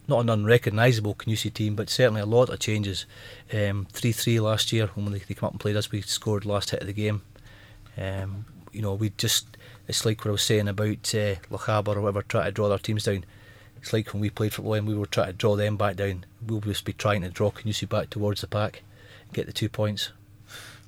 not 0.10 0.20
an 0.20 0.30
unrecognisable 0.30 1.16
Kingussie 1.16 1.54
team, 1.54 1.76
but 1.76 1.90
certainly 1.90 2.20
a 2.20 2.26
lot 2.26 2.50
of 2.50 2.60
changes. 2.60 3.06
Um, 3.54 3.88
3 3.94 4.12
3 4.12 4.42
last 4.42 4.74
year 4.74 4.88
when 4.96 5.14
they, 5.14 5.20
they 5.20 5.34
come 5.34 5.48
up 5.48 5.54
and 5.54 5.62
played 5.62 5.78
us, 5.78 5.92
we 5.92 6.02
scored 6.02 6.46
last 6.46 6.72
hit 6.72 6.82
of 6.82 6.88
the 6.88 6.94
game. 6.94 7.22
Um, 7.98 8.46
you 8.72 8.82
know, 8.82 8.94
we 8.94 9.12
just, 9.18 9.58
it's 9.88 10.06
like 10.06 10.20
what 10.20 10.30
I 10.30 10.32
was 10.32 10.42
saying 10.42 10.68
about 10.68 11.14
uh, 11.14 11.36
Lochaber 11.50 11.96
or 11.96 12.02
whatever, 12.02 12.22
try 12.22 12.46
to 12.46 12.52
draw 12.52 12.70
their 12.70 12.78
teams 12.78 13.04
down. 13.04 13.26
It's 13.78 13.94
like 13.94 14.14
when 14.14 14.22
we 14.22 14.30
played 14.30 14.54
Fort 14.54 14.68
William, 14.68 14.86
we 14.86 14.96
were 14.96 15.06
trying 15.06 15.28
to 15.28 15.34
draw 15.34 15.56
them 15.56 15.78
back 15.78 15.96
down. 15.96 16.26
We'll 16.46 16.62
just 16.62 16.86
be 16.86 16.94
trying 16.94 17.22
to 17.22 17.30
draw 17.30 17.52
Kingussie 17.52 17.90
back 17.90 18.10
towards 18.10 18.42
the 18.42 18.48
pack, 18.48 18.84
and 19.24 19.34
get 19.34 19.48
the 19.48 19.54
two 19.54 19.70
points. 19.70 20.12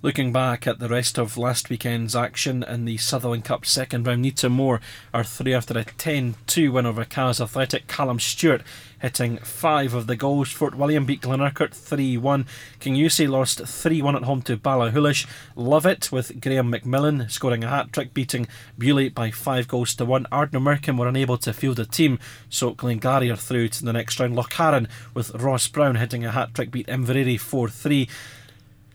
Looking 0.03 0.33
back 0.33 0.67
at 0.67 0.79
the 0.79 0.89
rest 0.89 1.17
of 1.17 1.38
last 1.38 1.69
weekend's 1.69 2.13
action 2.13 2.62
in 2.62 2.83
the 2.83 2.98
Sutherland 2.98 3.45
Cup 3.45 3.65
second 3.65 4.05
round, 4.05 4.25
Newtonmore 4.25 4.81
are 5.13 5.24
three 5.24 5.53
after 5.53 5.79
a 5.79 5.86
10 5.86 6.36
2 6.45 6.74
win 6.74 6.86
over 6.86 7.05
Kyles 7.05 7.39
Athletic. 7.39 7.88
Callum 7.88 8.19
Stewart 8.19 8.63
hitting 9.00 9.38
five 9.38 9.93
of 9.93 10.07
the 10.07 10.17
goals. 10.17 10.51
Fort 10.51 10.75
William 10.75 11.05
beat 11.05 11.22
Glenurquhart 11.22 11.74
3 11.74 12.17
1. 12.17 12.45
King 12.81 13.10
lost 13.29 13.65
3 13.65 14.01
1 14.01 14.15
at 14.17 14.24
home 14.24 14.41
to 14.41 14.57
Ballachulish. 14.57 15.25
Lovat 15.55 16.12
with 16.12 16.41
Graham 16.41 16.74
McMillan 16.74 17.31
scoring 17.31 17.63
a 17.63 17.69
hat 17.69 17.93
trick, 17.93 18.13
beating 18.13 18.45
Beauly 18.77 19.13
by 19.13 19.31
five 19.31 19.69
goals 19.69 19.95
to 19.95 20.03
one. 20.03 20.27
Ardnamurchan 20.33 21.00
were 21.00 21.07
unable 21.07 21.38
to 21.38 21.53
field 21.53 21.79
a 21.79 21.86
team, 21.86 22.19
so 22.50 22.72
Glengarry 22.72 23.31
are 23.31 23.38
through 23.38 23.69
to 23.69 23.86
the 23.86 23.93
next 23.93 24.19
round. 24.19 24.36
Lochcarron 24.36 24.89
with 25.13 25.33
Ross 25.33 25.69
Brown 25.69 25.95
hitting 25.95 26.25
a 26.25 26.31
hat 26.31 26.53
trick, 26.53 26.72
beat 26.72 26.89
Inverary 26.89 27.38
4 27.38 27.69
3. 27.69 28.10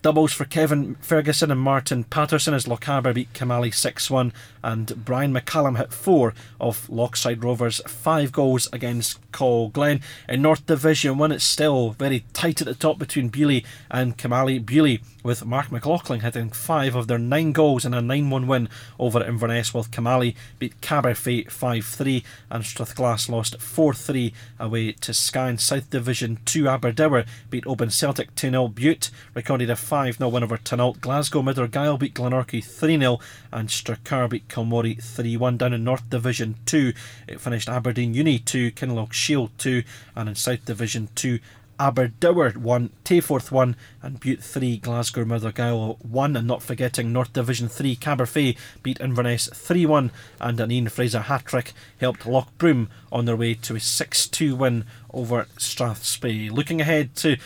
Doubles 0.00 0.32
for 0.32 0.44
Kevin 0.44 0.94
Ferguson 1.00 1.50
and 1.50 1.60
Martin 1.60 2.04
Patterson 2.04 2.54
as 2.54 2.66
Lochaber 2.66 3.12
beat 3.12 3.32
Kilmallie 3.32 3.74
6 3.74 4.10
1, 4.10 4.32
and 4.62 5.04
Brian 5.04 5.34
McCallum 5.34 5.76
hit 5.76 5.92
four 5.92 6.34
of 6.60 6.86
Lochside 6.86 7.42
Rovers' 7.42 7.80
five 7.88 8.30
goals 8.30 8.68
against 8.72 9.18
Colglen. 9.32 10.00
In 10.28 10.42
North 10.42 10.64
Division 10.66 11.18
1, 11.18 11.32
it's 11.32 11.44
still 11.44 11.90
very 11.98 12.24
tight 12.32 12.60
at 12.60 12.68
the 12.68 12.74
top 12.74 12.98
between 12.98 13.28
Beauly 13.28 13.64
and 13.90 14.16
Kilmallie. 14.16 14.64
Beauly 14.64 15.00
with 15.22 15.44
Mark 15.44 15.72
McLaughlin 15.72 16.20
hitting 16.20 16.50
five 16.50 16.94
of 16.94 17.06
their 17.06 17.18
nine 17.18 17.52
goals 17.52 17.84
in 17.84 17.94
a 17.94 18.00
9 18.00 18.30
1 18.30 18.46
win 18.46 18.68
over 18.98 19.22
Inverness, 19.22 19.75
while 19.75 19.84
Kilmallie 19.84 20.34
beat 20.58 20.80
Caberfeidh 20.80 21.50
5 21.50 21.84
3 21.84 22.25
and 22.50 22.64
Strathglass 22.64 23.28
lost 23.28 23.60
4 23.60 23.94
3 23.94 24.32
away 24.58 24.92
to 24.92 25.12
Skye. 25.12 25.50
In 25.50 25.58
South 25.58 25.90
Division 25.90 26.38
2, 26.44 26.68
Aberdour 26.68 27.25
beat 27.50 27.66
Oban 27.66 27.90
Celtic 27.90 28.34
2 28.34 28.50
0. 28.50 28.68
Bute 28.68 29.10
recorded 29.34 29.70
a 29.70 29.76
5 29.76 30.16
0 30.16 30.28
win 30.28 30.42
over 30.42 30.58
Tinault. 30.58 31.00
Glasgow 31.00 31.42
Mid 31.42 31.58
Argyll 31.58 31.98
beat 31.98 32.14
Glenorchy 32.14 32.64
3 32.64 32.98
0 32.98 33.18
and 33.52 33.68
Strachur 33.68 34.30
beat 34.30 34.48
Kilmory 34.48 35.00
3 35.02 35.37
1. 35.37 35.56
Down 35.56 35.72
in 35.72 35.84
North 35.84 36.08
Division 36.10 36.56
2, 36.66 36.92
it 37.26 37.40
finished 37.40 37.68
Aberdeen 37.68 38.14
Uni 38.14 38.38
2, 38.38 38.72
Kinlochshiel 38.72 39.50
2, 39.58 39.82
and 40.14 40.28
in 40.28 40.34
South 40.34 40.64
Division 40.64 41.08
2, 41.14 41.38
Aberdour 41.78 42.50
1, 42.52 42.90
Tayforth 43.04 43.50
1, 43.50 43.76
and 44.02 44.20
Bute 44.20 44.42
3, 44.42 44.78
Glasgow 44.78 45.25
Mid 45.25 45.44
Argyll 45.44 45.99
1. 46.00 46.37
And 46.37 46.47
not 46.47 46.62
forgetting 46.62 47.12
North 47.12 47.32
Division 47.32 47.68
3, 47.68 47.97
Caberfeidh 47.97 48.56
beat 48.82 49.00
Inverness 49.00 49.49
3 49.52 49.87
1, 49.87 50.11
and 50.40 50.61
an 50.61 50.70
Ian 50.70 50.88
Fraser 50.88 51.23
hat 51.23 51.44
trick 51.44 51.73
helped 52.00 52.25
Lochbroom 52.25 52.88
on 53.12 53.25
their 53.25 53.37
way 53.37 53.54
to 53.54 53.76
a 53.76 53.80
6 53.80 54.26
2 54.28 54.56
win 54.56 54.85
over 55.12 55.47
Strathspey. 55.56 56.50
Looking 56.50 56.80
ahead 56.80 57.14
to 57.16 57.37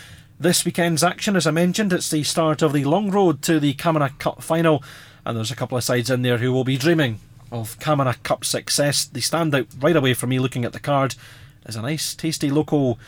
this 0.40 0.64
weekend's 0.64 1.04
action, 1.04 1.36
as 1.36 1.46
I 1.46 1.52
mentioned, 1.52 1.92
it's 1.92 2.10
the 2.10 2.24
start 2.24 2.62
of 2.62 2.72
the 2.72 2.84
long 2.84 3.10
road 3.10 3.42
to 3.42 3.60
the 3.60 3.74
Camanachd 3.74 4.18
Cup 4.18 4.42
final, 4.42 4.82
and 5.24 5.36
there's 5.36 5.52
a 5.52 5.56
couple 5.56 5.78
of 5.78 5.84
sides 5.84 6.10
in 6.10 6.22
there 6.22 6.38
who 6.38 6.52
will 6.52 6.64
be 6.64 6.76
dreaming 6.76 7.20
of 7.52 7.78
Camanachd 7.78 8.22
Cup 8.22 8.44
success. 8.44 9.04
The 9.04 9.20
stand 9.20 9.54
out 9.54 9.66
right 9.78 9.94
away 9.94 10.14
for 10.14 10.26
me 10.26 10.38
looking 10.38 10.64
at 10.64 10.72
the 10.72 10.80
card. 10.80 11.14
is 11.66 11.76
a 11.76 11.82
nice, 11.82 12.14
tasty 12.14 12.50
local 12.50 12.98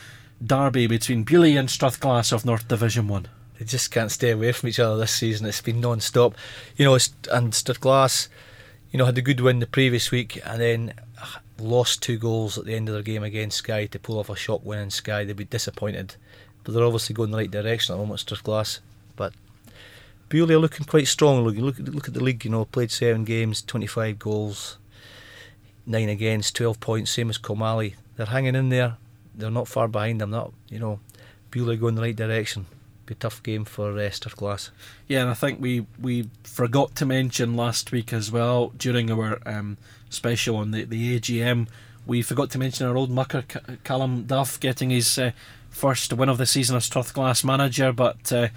derby 0.46 0.86
between 0.86 1.24
Beauly 1.24 1.58
and 1.58 1.68
Strathglass 1.68 2.32
of 2.32 2.44
North 2.44 2.68
Division 2.68 3.08
1. 3.08 3.28
They 3.58 3.64
just 3.64 3.90
can't 3.90 4.10
stay 4.10 4.30
away 4.30 4.52
from 4.52 4.68
each 4.68 4.80
other 4.80 4.96
this 4.96 5.12
season. 5.12 5.46
It's 5.46 5.60
been 5.60 5.80
non 5.80 6.00
stop. 6.00 6.34
You 6.76 6.84
know, 6.84 6.94
and 6.94 7.52
Strathglass, 7.52 8.28
you 8.90 8.98
know, 8.98 9.06
had 9.06 9.18
a 9.18 9.22
good 9.22 9.40
win 9.40 9.60
the 9.60 9.66
previous 9.66 10.10
week 10.10 10.40
and 10.44 10.60
then 10.60 10.94
ah, 11.20 11.40
lost 11.58 12.02
two 12.02 12.18
goals 12.18 12.58
at 12.58 12.64
the 12.64 12.74
end 12.74 12.88
of 12.88 12.94
their 12.94 13.02
game 13.02 13.22
against 13.22 13.58
Skye 13.58 13.86
to 13.86 13.98
pull 13.98 14.18
off 14.18 14.28
a 14.28 14.36
shock 14.36 14.64
win 14.64 14.80
in 14.80 14.90
Skye. 14.90 15.24
They'd 15.24 15.36
be 15.36 15.44
disappointed. 15.44 16.16
But 16.64 16.74
they're 16.74 16.84
obviously 16.84 17.14
going 17.14 17.30
the 17.30 17.38
right 17.38 17.50
direction 17.50 17.94
at 17.94 17.98
the 17.98 18.02
moment, 18.02 18.20
Strathglass. 18.20 18.80
But 19.16 19.34
Beauly 20.28 20.50
are 20.50 20.58
looking 20.58 20.86
quite 20.86 21.06
strong. 21.06 21.44
Look, 21.44 21.56
look, 21.56 21.78
look 21.78 22.08
at 22.08 22.14
the 22.14 22.24
league, 22.24 22.44
you 22.44 22.50
know, 22.50 22.64
played 22.64 22.90
seven 22.90 23.24
games, 23.24 23.62
25 23.62 24.18
goals, 24.18 24.78
nine 25.86 26.08
against, 26.08 26.56
12 26.56 26.80
points, 26.80 27.12
same 27.12 27.30
as 27.30 27.38
Kilmallie. 27.38 27.94
They're 28.16 28.26
hanging 28.26 28.56
in 28.56 28.70
there 28.70 28.96
they're 29.34 29.50
not 29.50 29.68
far 29.68 29.88
behind 29.88 30.20
them. 30.20 30.30
Not 30.30 30.52
you 30.68 30.78
know, 30.78 31.00
Beauly 31.50 31.78
going 31.78 31.94
the 31.94 32.02
right 32.02 32.16
direction. 32.16 32.66
Be 33.06 33.12
a 33.12 33.16
tough 33.16 33.42
game 33.42 33.64
for 33.64 33.98
uh, 33.98 34.10
Glass. 34.34 34.70
Yeah, 35.08 35.22
and 35.22 35.30
I 35.30 35.34
think 35.34 35.60
we 35.60 35.86
we 36.00 36.30
forgot 36.42 36.94
to 36.96 37.06
mention 37.06 37.56
last 37.56 37.92
week 37.92 38.12
as 38.12 38.32
well 38.32 38.72
during 38.76 39.10
our 39.10 39.40
um, 39.46 39.76
special 40.08 40.56
on 40.56 40.70
the 40.70 40.84
the 40.84 41.18
AGM. 41.18 41.68
We 42.06 42.22
forgot 42.22 42.50
to 42.50 42.58
mention 42.58 42.86
our 42.86 42.96
old 42.96 43.10
mucker 43.10 43.44
Callum 43.82 44.24
Duff 44.24 44.60
getting 44.60 44.90
his 44.90 45.18
uh, 45.18 45.32
first 45.70 46.12
win 46.12 46.28
of 46.28 46.38
the 46.38 46.46
season 46.46 46.76
as 46.76 46.88
Strathglass 46.88 47.44
manager, 47.44 47.92
but. 47.92 48.32
Uh, 48.32 48.48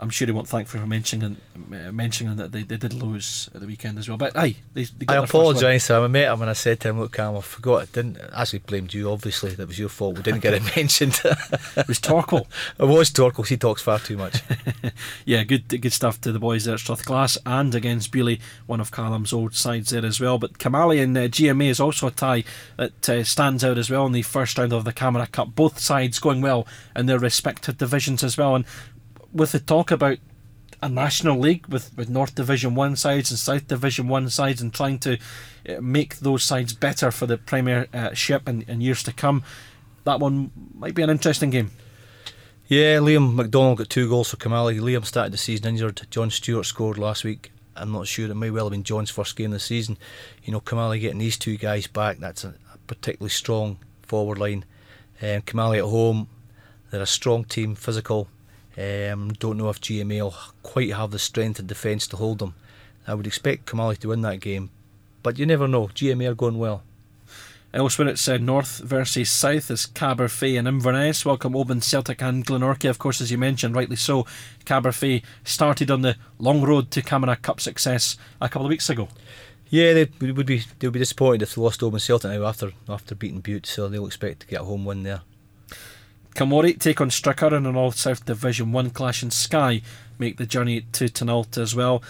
I'm 0.00 0.10
sure 0.10 0.26
he 0.26 0.32
won't 0.32 0.48
thank 0.48 0.68
for 0.68 0.78
mentioning 0.86 1.36
uh, 1.56 1.92
mentioning 1.92 2.36
that 2.36 2.52
they, 2.52 2.62
they 2.62 2.76
did 2.76 2.94
lose 2.94 3.50
at 3.52 3.60
the 3.60 3.66
weekend 3.66 3.98
as 3.98 4.08
well. 4.08 4.16
But 4.16 4.36
aye, 4.36 4.54
they, 4.72 4.84
they 4.84 5.06
I 5.08 5.16
apologise 5.16 5.88
to 5.88 5.96
him. 5.96 6.04
I 6.04 6.06
met 6.06 6.32
him 6.32 6.40
and 6.40 6.50
I 6.50 6.52
said 6.52 6.78
to 6.80 6.90
him, 6.90 7.00
"Look, 7.00 7.12
Cam, 7.12 7.36
I 7.36 7.40
forgot. 7.40 7.82
I 7.82 7.84
didn't 7.86 8.18
actually 8.32 8.60
blamed 8.60 8.94
you. 8.94 9.10
Obviously, 9.10 9.54
that 9.56 9.66
was 9.66 9.78
your 9.78 9.88
fault. 9.88 10.16
We 10.16 10.22
didn't 10.22 10.40
get 10.40 10.54
it 10.54 10.62
mentioned. 10.76 11.20
it 11.24 11.88
was 11.88 11.98
Torquil. 11.98 12.46
it 12.78 12.84
was 12.84 13.10
Torquil. 13.10 13.48
He 13.48 13.56
talks 13.56 13.82
far 13.82 13.98
too 13.98 14.16
much. 14.16 14.42
yeah, 15.24 15.42
good 15.42 15.68
good 15.68 15.92
stuff 15.92 16.20
to 16.20 16.30
the 16.30 16.38
boys 16.38 16.64
there 16.64 16.74
at 16.74 16.80
Strathglass 16.80 17.36
and 17.44 17.74
against 17.74 18.12
Beauly, 18.12 18.40
one 18.66 18.80
of 18.80 18.92
Callum's 18.92 19.32
old 19.32 19.54
sides 19.54 19.90
there 19.90 20.04
as 20.04 20.20
well. 20.20 20.38
But 20.38 20.58
Kilmallie 20.58 21.02
and 21.02 21.16
uh, 21.16 21.22
GMA 21.22 21.68
is 21.68 21.80
also 21.80 22.06
a 22.06 22.12
tie 22.12 22.44
that 22.76 23.08
uh, 23.08 23.24
stands 23.24 23.64
out 23.64 23.78
as 23.78 23.90
well 23.90 24.06
in 24.06 24.12
the 24.12 24.22
first 24.22 24.58
round 24.58 24.72
of 24.72 24.84
the 24.84 24.92
Camanachd 24.92 25.32
Cup. 25.32 25.54
Both 25.56 25.80
sides 25.80 26.20
going 26.20 26.40
well 26.40 26.68
in 26.94 27.06
their 27.06 27.18
respective 27.18 27.78
divisions 27.78 28.22
as 28.22 28.36
well. 28.36 28.54
And 28.54 28.64
with 29.32 29.52
the 29.52 29.60
talk 29.60 29.90
about 29.90 30.18
a 30.80 30.88
national 30.88 31.38
league 31.38 31.66
with, 31.66 31.96
with 31.96 32.08
North 32.08 32.34
Division 32.34 32.74
1 32.74 32.96
sides 32.96 33.30
and 33.30 33.38
South 33.38 33.66
Division 33.66 34.08
1 34.08 34.30
sides 34.30 34.60
and 34.60 34.72
trying 34.72 34.98
to 35.00 35.18
uh, 35.68 35.80
make 35.80 36.16
those 36.18 36.44
sides 36.44 36.72
better 36.72 37.10
for 37.10 37.26
the 37.26 37.36
Premiership 37.36 38.42
uh, 38.46 38.50
in, 38.50 38.62
in 38.62 38.80
years 38.80 39.02
to 39.02 39.12
come. 39.12 39.42
That 40.04 40.20
one 40.20 40.52
might 40.74 40.94
be 40.94 41.02
an 41.02 41.10
interesting 41.10 41.50
game. 41.50 41.70
Yeah, 42.68 42.98
Liam 42.98 43.34
McDonald 43.34 43.78
got 43.78 43.88
two 43.88 44.08
goals 44.08 44.30
for 44.30 44.36
Kilmallie. 44.36 44.80
Liam 44.80 45.04
started 45.04 45.32
the 45.32 45.38
season 45.38 45.66
injured. 45.66 46.06
John 46.10 46.30
Stewart 46.30 46.66
scored 46.66 46.98
last 46.98 47.24
week. 47.24 47.50
I'm 47.74 47.92
not 47.92 48.06
sure 48.06 48.30
it 48.30 48.34
may 48.34 48.50
well 48.50 48.66
have 48.66 48.72
been 48.72 48.82
John's 48.82 49.10
first 49.10 49.36
game 49.36 49.52
the 49.52 49.58
season. 49.58 49.96
You 50.42 50.52
know, 50.52 50.60
Kilmallie 50.60 51.00
getting 51.00 51.18
these 51.18 51.38
two 51.38 51.56
guys 51.56 51.86
back, 51.86 52.18
that's 52.18 52.44
a, 52.44 52.54
a 52.74 52.78
particularly 52.86 53.30
strong 53.30 53.78
forward 54.02 54.38
line. 54.38 54.64
Um, 55.22 55.42
Kilmallie 55.42 55.78
at 55.78 55.84
home, 55.84 56.28
they're 56.90 57.00
a 57.00 57.06
strong 57.06 57.44
team, 57.44 57.74
physical. 57.74 58.28
Um, 58.78 59.32
don't 59.32 59.56
know 59.56 59.70
if 59.70 59.80
GMA 59.80 60.22
will 60.22 60.34
quite 60.62 60.94
have 60.94 61.10
the 61.10 61.18
strength 61.18 61.58
and 61.58 61.66
defence 61.66 62.06
to 62.08 62.16
hold 62.16 62.38
them. 62.38 62.54
I 63.08 63.14
would 63.14 63.26
expect 63.26 63.66
Kilmallie 63.66 63.98
to 63.98 64.08
win 64.08 64.22
that 64.22 64.38
game, 64.38 64.70
but 65.24 65.36
you 65.36 65.46
never 65.46 65.66
know. 65.66 65.88
GMA 65.88 66.30
are 66.30 66.34
going 66.34 66.58
well. 66.58 66.84
Elsewhere, 67.74 68.08
it's 68.08 68.28
uh, 68.28 68.36
North 68.36 68.78
versus 68.78 69.30
South 69.30 69.70
as 69.70 69.86
Caberfeidh 69.86 70.58
and 70.58 70.68
Inverness 70.68 71.24
welcome 71.24 71.56
Oban 71.56 71.80
Celtic 71.80 72.22
and 72.22 72.46
Glenorchy. 72.46 72.88
Of 72.88 72.98
course, 72.98 73.20
as 73.20 73.32
you 73.32 73.36
mentioned, 73.36 73.74
rightly 73.74 73.96
so, 73.96 74.26
Caberfeidh 74.64 75.24
started 75.42 75.90
on 75.90 76.02
the 76.02 76.16
long 76.38 76.62
road 76.62 76.90
to 76.92 77.02
Camanachd 77.02 77.42
Cup 77.42 77.60
success 77.60 78.16
a 78.40 78.48
couple 78.48 78.66
of 78.66 78.70
weeks 78.70 78.88
ago. 78.88 79.08
Yeah, 79.70 79.92
they 79.92 80.08
would 80.20 80.46
be 80.46 80.62
they 80.78 80.86
would 80.86 80.94
be 80.94 81.00
disappointed 81.00 81.42
if 81.42 81.56
they 81.56 81.60
lost 81.60 81.82
Oban 81.82 82.00
Celtic 82.00 82.30
now 82.30 82.46
after 82.46 82.72
after 82.88 83.14
beating 83.14 83.40
Bute, 83.40 83.66
so 83.66 83.88
they'll 83.88 84.06
expect 84.06 84.40
to 84.40 84.46
get 84.46 84.60
a 84.60 84.64
home 84.64 84.84
win 84.84 85.02
there. 85.02 85.22
Kilmory 86.34 86.74
take 86.74 87.00
on 87.00 87.10
Strachur 87.10 87.52
in 87.52 87.66
an 87.66 87.76
All 87.76 87.90
South 87.90 88.24
Division 88.24 88.72
1 88.72 88.90
clash, 88.90 89.22
and 89.22 89.32
Skye 89.32 89.82
make 90.18 90.36
the 90.36 90.46
journey 90.46 90.82
to 90.92 91.08
Tinault 91.08 91.58
as 91.58 91.74
well. 91.74 92.02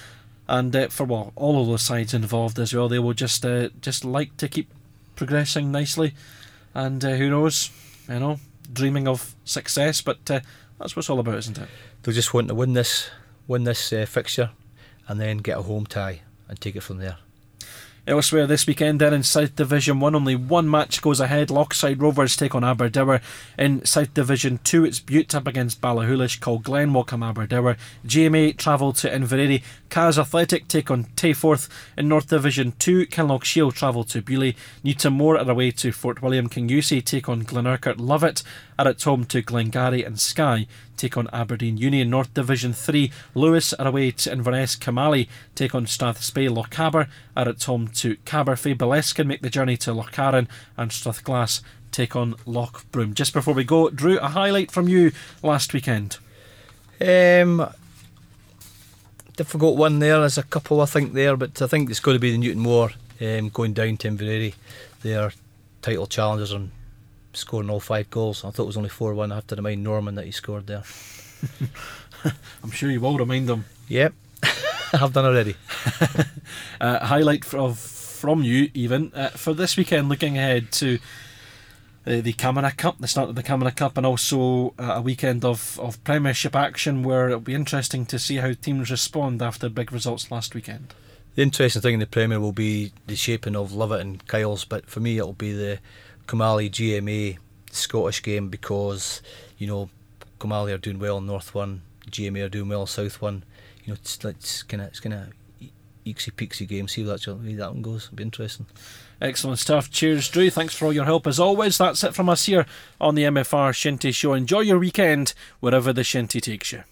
And 0.47 0.75
uh, 0.75 0.89
for 0.89 1.05
well, 1.05 1.33
all 1.37 1.61
of 1.61 1.67
those 1.67 1.83
sides 1.83 2.15
involved 2.15 2.59
as 2.59 2.75
well, 2.75 2.89
they 2.89 2.99
will 2.99 3.15
just 3.15 3.45
uh, 3.45 3.69
just 3.81 4.05
like 4.05 4.37
to 4.39 4.49
keep 4.49 4.69
progressing 5.17 5.71
nicely. 5.71 6.15
And 6.75 7.05
uh, 7.05 7.17
who 7.17 7.31
knows, 7.31 7.71
you 8.09 8.19
know, 8.19 8.41
dreaming 8.73 9.07
of 9.09 9.35
success. 9.45 10.01
But 10.01 10.31
uh, 10.31 10.41
that's 10.79 10.97
what 10.97 11.01
it's 11.01 11.11
all 11.11 11.21
about, 11.21 11.39
isn't 11.39 11.59
it? 11.59 11.69
They'll 12.03 12.15
just 12.15 12.33
want 12.33 12.49
to 12.49 12.55
win 12.55 12.73
this, 12.73 13.11
win 13.47 13.65
this 13.65 13.93
uh, 13.93 14.07
fixture, 14.07 14.51
and 15.07 15.21
then 15.21 15.39
get 15.39 15.59
a 15.59 15.63
home 15.63 15.87
tie 15.87 16.21
and 16.49 16.61
take 16.61 16.77
it 16.77 16.83
from 16.83 16.99
there. 16.99 17.19
Elsewhere 18.09 18.47
this 18.47 18.67
weekend, 18.67 19.03
then 19.03 19.13
in 19.13 19.23
South 19.23 19.55
Division 19.55 20.01
1, 20.01 20.15
only 20.15 20.35
one 20.35 20.71
match 20.71 21.03
goes 21.03 21.21
ahead. 21.21 21.49
Lochside 21.49 22.01
Rovers 22.01 22.37
take 22.37 22.55
on 22.55 22.65
Aberdour. 22.65 23.21
In 23.59 23.85
South 23.85 24.15
Division 24.15 24.61
2, 24.65 24.87
it's 24.87 24.99
Bute 24.99 25.35
up 25.35 25.47
against 25.47 25.83
Ballachulish, 25.83 26.39
Colglen 26.39 26.95
welcome 26.95 27.23
Aberdour. 27.23 27.77
GMA 28.07 28.57
travel 28.57 28.95
to 28.95 29.15
Inverary. 29.15 29.63
Kyles 29.91 30.19
Athletic 30.19 30.69
take 30.69 30.91
on 30.91 31.05
Tayforth. 31.17 31.69
In 31.99 32.09
North 32.09 32.29
Division 32.29 32.73
2, 32.79 33.09
Kinlochshiel 33.09 33.75
travel 33.75 34.05
to 34.05 34.23
Beauly. 34.23 34.57
Newtonmore 34.83 35.39
are 35.39 35.51
away 35.51 35.71
to 35.73 35.93
Fort 35.93 36.23
William. 36.23 36.49
Kingussie 36.49 37.05
take 37.05 37.29
on 37.29 37.45
Glenurquhart. 37.45 37.99
Lovat 37.99 38.43
are 38.79 38.89
at 38.89 39.03
home 39.03 39.25
to 39.27 39.43
Glengarry 39.43 40.05
and 40.05 40.21
Skye 40.21 40.67
take 40.97 41.17
on 41.17 41.29
Aberdeen 41.33 41.77
Union. 41.77 42.11
North 42.11 42.33
Division 42.35 42.73
3, 42.73 43.11
Lewis 43.35 43.73
are 43.75 43.87
away 43.89 44.11
to 44.11 44.33
Inverness. 44.33 44.77
Kilmallie 44.77 45.29
take 45.55 45.75
on 45.75 45.87
Strathspey. 45.87 46.49
Lochaber 46.49 47.09
are 47.37 47.49
at 47.49 47.63
home 47.63 47.89
to 47.89 48.17
Caberfeidh. 48.19 48.77
Beletskyn 48.77 49.27
make 49.27 49.43
the 49.43 49.51
journey 49.51 49.77
to 49.79 49.91
Lochcarron 49.91 50.49
and 50.77 50.91
Strathglass 50.91 51.63
take 51.91 52.15
on 52.15 52.35
Lochbroom. 52.47 53.15
Just 53.15 53.33
before 53.33 53.55
we 53.55 53.65
go, 53.65 53.91
Drew, 53.91 54.19
a 54.19 54.29
highlight 54.29 54.71
from 54.71 54.89
you 54.89 55.13
last 55.43 55.73
weekend. 55.73 56.19
Um, 57.01 57.69
difficult 59.37 59.77
one 59.77 59.99
there. 59.99 60.21
There's 60.21 60.39
a 60.39 60.43
couple 60.43 60.81
I 60.81 60.87
think 60.87 61.13
there, 61.13 61.37
but 61.37 61.63
I 61.63 61.67
think 61.67 61.91
it's 61.91 62.01
going 62.01 62.17
to 62.17 62.21
be 62.21 62.37
the 62.37 62.39
Newtonmore 62.39 62.95
um, 63.21 63.49
going 63.49 63.73
down 63.73 63.97
to 63.99 64.09
Inverary. 64.09 64.55
They 65.03 65.15
are 65.15 65.33
title 65.81 66.07
challengers 66.07 66.53
and 66.53 66.71
scoring 67.33 67.71
all 67.71 67.81
five 67.81 68.11
goals. 68.11 68.45
I 68.45 68.51
thought 68.51 68.65
it 68.65 68.67
was 68.67 68.77
only 68.77 68.89
4 68.89 69.15
1. 69.15 69.33
I 69.33 69.35
have 69.35 69.47
to 69.49 69.57
remind 69.57 69.83
Norman 69.83 70.15
that 70.17 70.25
he 70.25 70.31
scored 70.31 70.67
there. 70.67 70.83
I'm 72.63 72.71
sure 72.71 72.91
you 72.91 73.01
will 73.01 73.17
remind 73.17 73.49
him. 73.49 73.65
Yep, 73.89 74.13
I've 74.93 75.13
done 75.13 75.25
already. 75.25 75.57
uh, 76.81 77.07
highlight 77.07 77.53
of 77.55 77.79
from 77.79 78.43
you, 78.43 78.71
even 78.75 79.13
uh, 79.15 79.29
for 79.31 79.55
this 79.55 79.77
weekend, 79.77 80.09
looking 80.09 80.37
ahead 80.37 80.73
to 80.73 80.99
the, 82.05 82.21
the 82.21 82.33
Camanachd 82.33 82.77
Cup, 82.77 82.99
the 82.99 83.07
start 83.07 83.29
of 83.29 83.37
the 83.37 83.43
Camanachd 83.43 83.77
Cup, 83.77 83.97
and 83.97 84.05
also 84.05 84.75
uh, 84.79 84.95
a 84.97 85.03
weekend 85.03 85.45
of, 85.45 85.79
of 85.79 86.03
Premiership 86.05 86.57
action 86.57 87.03
where 87.03 87.29
it'll 87.29 87.41
be 87.41 87.55
interesting 87.55 88.05
to 88.07 88.19
see 88.19 88.37
how 88.37 88.53
teams 88.55 88.91
respond 88.91 89.41
after 89.41 89.69
big 89.69 89.93
results 89.93 90.31
last 90.31 90.55
weekend. 90.55 90.95
The 91.37 91.43
interesting 91.43 91.83
thing 91.83 91.95
in 91.95 92.01
the 92.01 92.07
Premier 92.07 92.41
will 92.41 92.53
be 92.53 92.93
the 93.07 93.15
shaping 93.15 93.55
of 93.55 93.71
Lovat 93.71 94.01
and 94.01 94.27
Kyles, 94.27 94.65
but 94.65 94.91
for 94.91 94.99
me 94.99 95.19
it'll 95.19 95.35
be 95.35 95.53
the 95.53 95.79
Kilmallie 96.29 96.71
GMA 96.71 97.39
Scottish 97.73 98.23
game 98.23 98.49
because 98.49 99.23
you 99.57 99.67
know 99.67 99.91
Kilmallie 100.39 100.75
are 100.75 100.79
doing 100.79 100.99
well 100.99 101.19
in 101.19 101.27
North 101.27 101.55
One, 101.55 101.83
GMA 102.11 102.45
are 102.45 102.49
doing 102.49 102.69
well 102.69 102.87
South 102.87 103.21
One. 103.21 103.45
You 103.85 103.93
know, 103.93 103.99
it's, 104.01 104.23
it's 104.25 104.63
kind 104.63 104.83
of 104.83 104.89
it's 104.89 105.01
kind 105.01 105.15
of 105.15 105.33
eeksy 106.07 106.31
peeksy 106.33 106.69
game. 106.69 106.87
See 106.87 107.03
that, 107.03 107.23
that 107.23 107.73
one 107.73 107.83
goes. 107.83 108.05
It'll 108.05 108.17
be 108.17 108.23
interesting. 108.23 108.67
Excellent 109.21 109.59
stuff. 109.59 109.91
Cheers, 109.91 110.29
Drew. 110.29 110.51
Thanks 110.51 110.75
for 110.75 110.87
all 110.87 110.93
your 110.93 111.07
help 111.07 111.27
as 111.27 111.41
always. 111.41 111.79
That's 111.79 112.05
it 112.05 112.15
from 112.15 112.29
us 112.29 112.47
here 112.47 112.67
on 113.01 113.15
the 113.15 113.25
MFR 113.25 113.73
Shinty 113.73 114.15
Show. 114.15 114.35
Enjoy 114.35 114.61
your 114.61 114.79
weekend 114.79 115.35
wherever 115.61 115.93
the 115.93 116.03
Shinty 116.03 116.41
takes 116.41 116.73
you. 116.73 116.85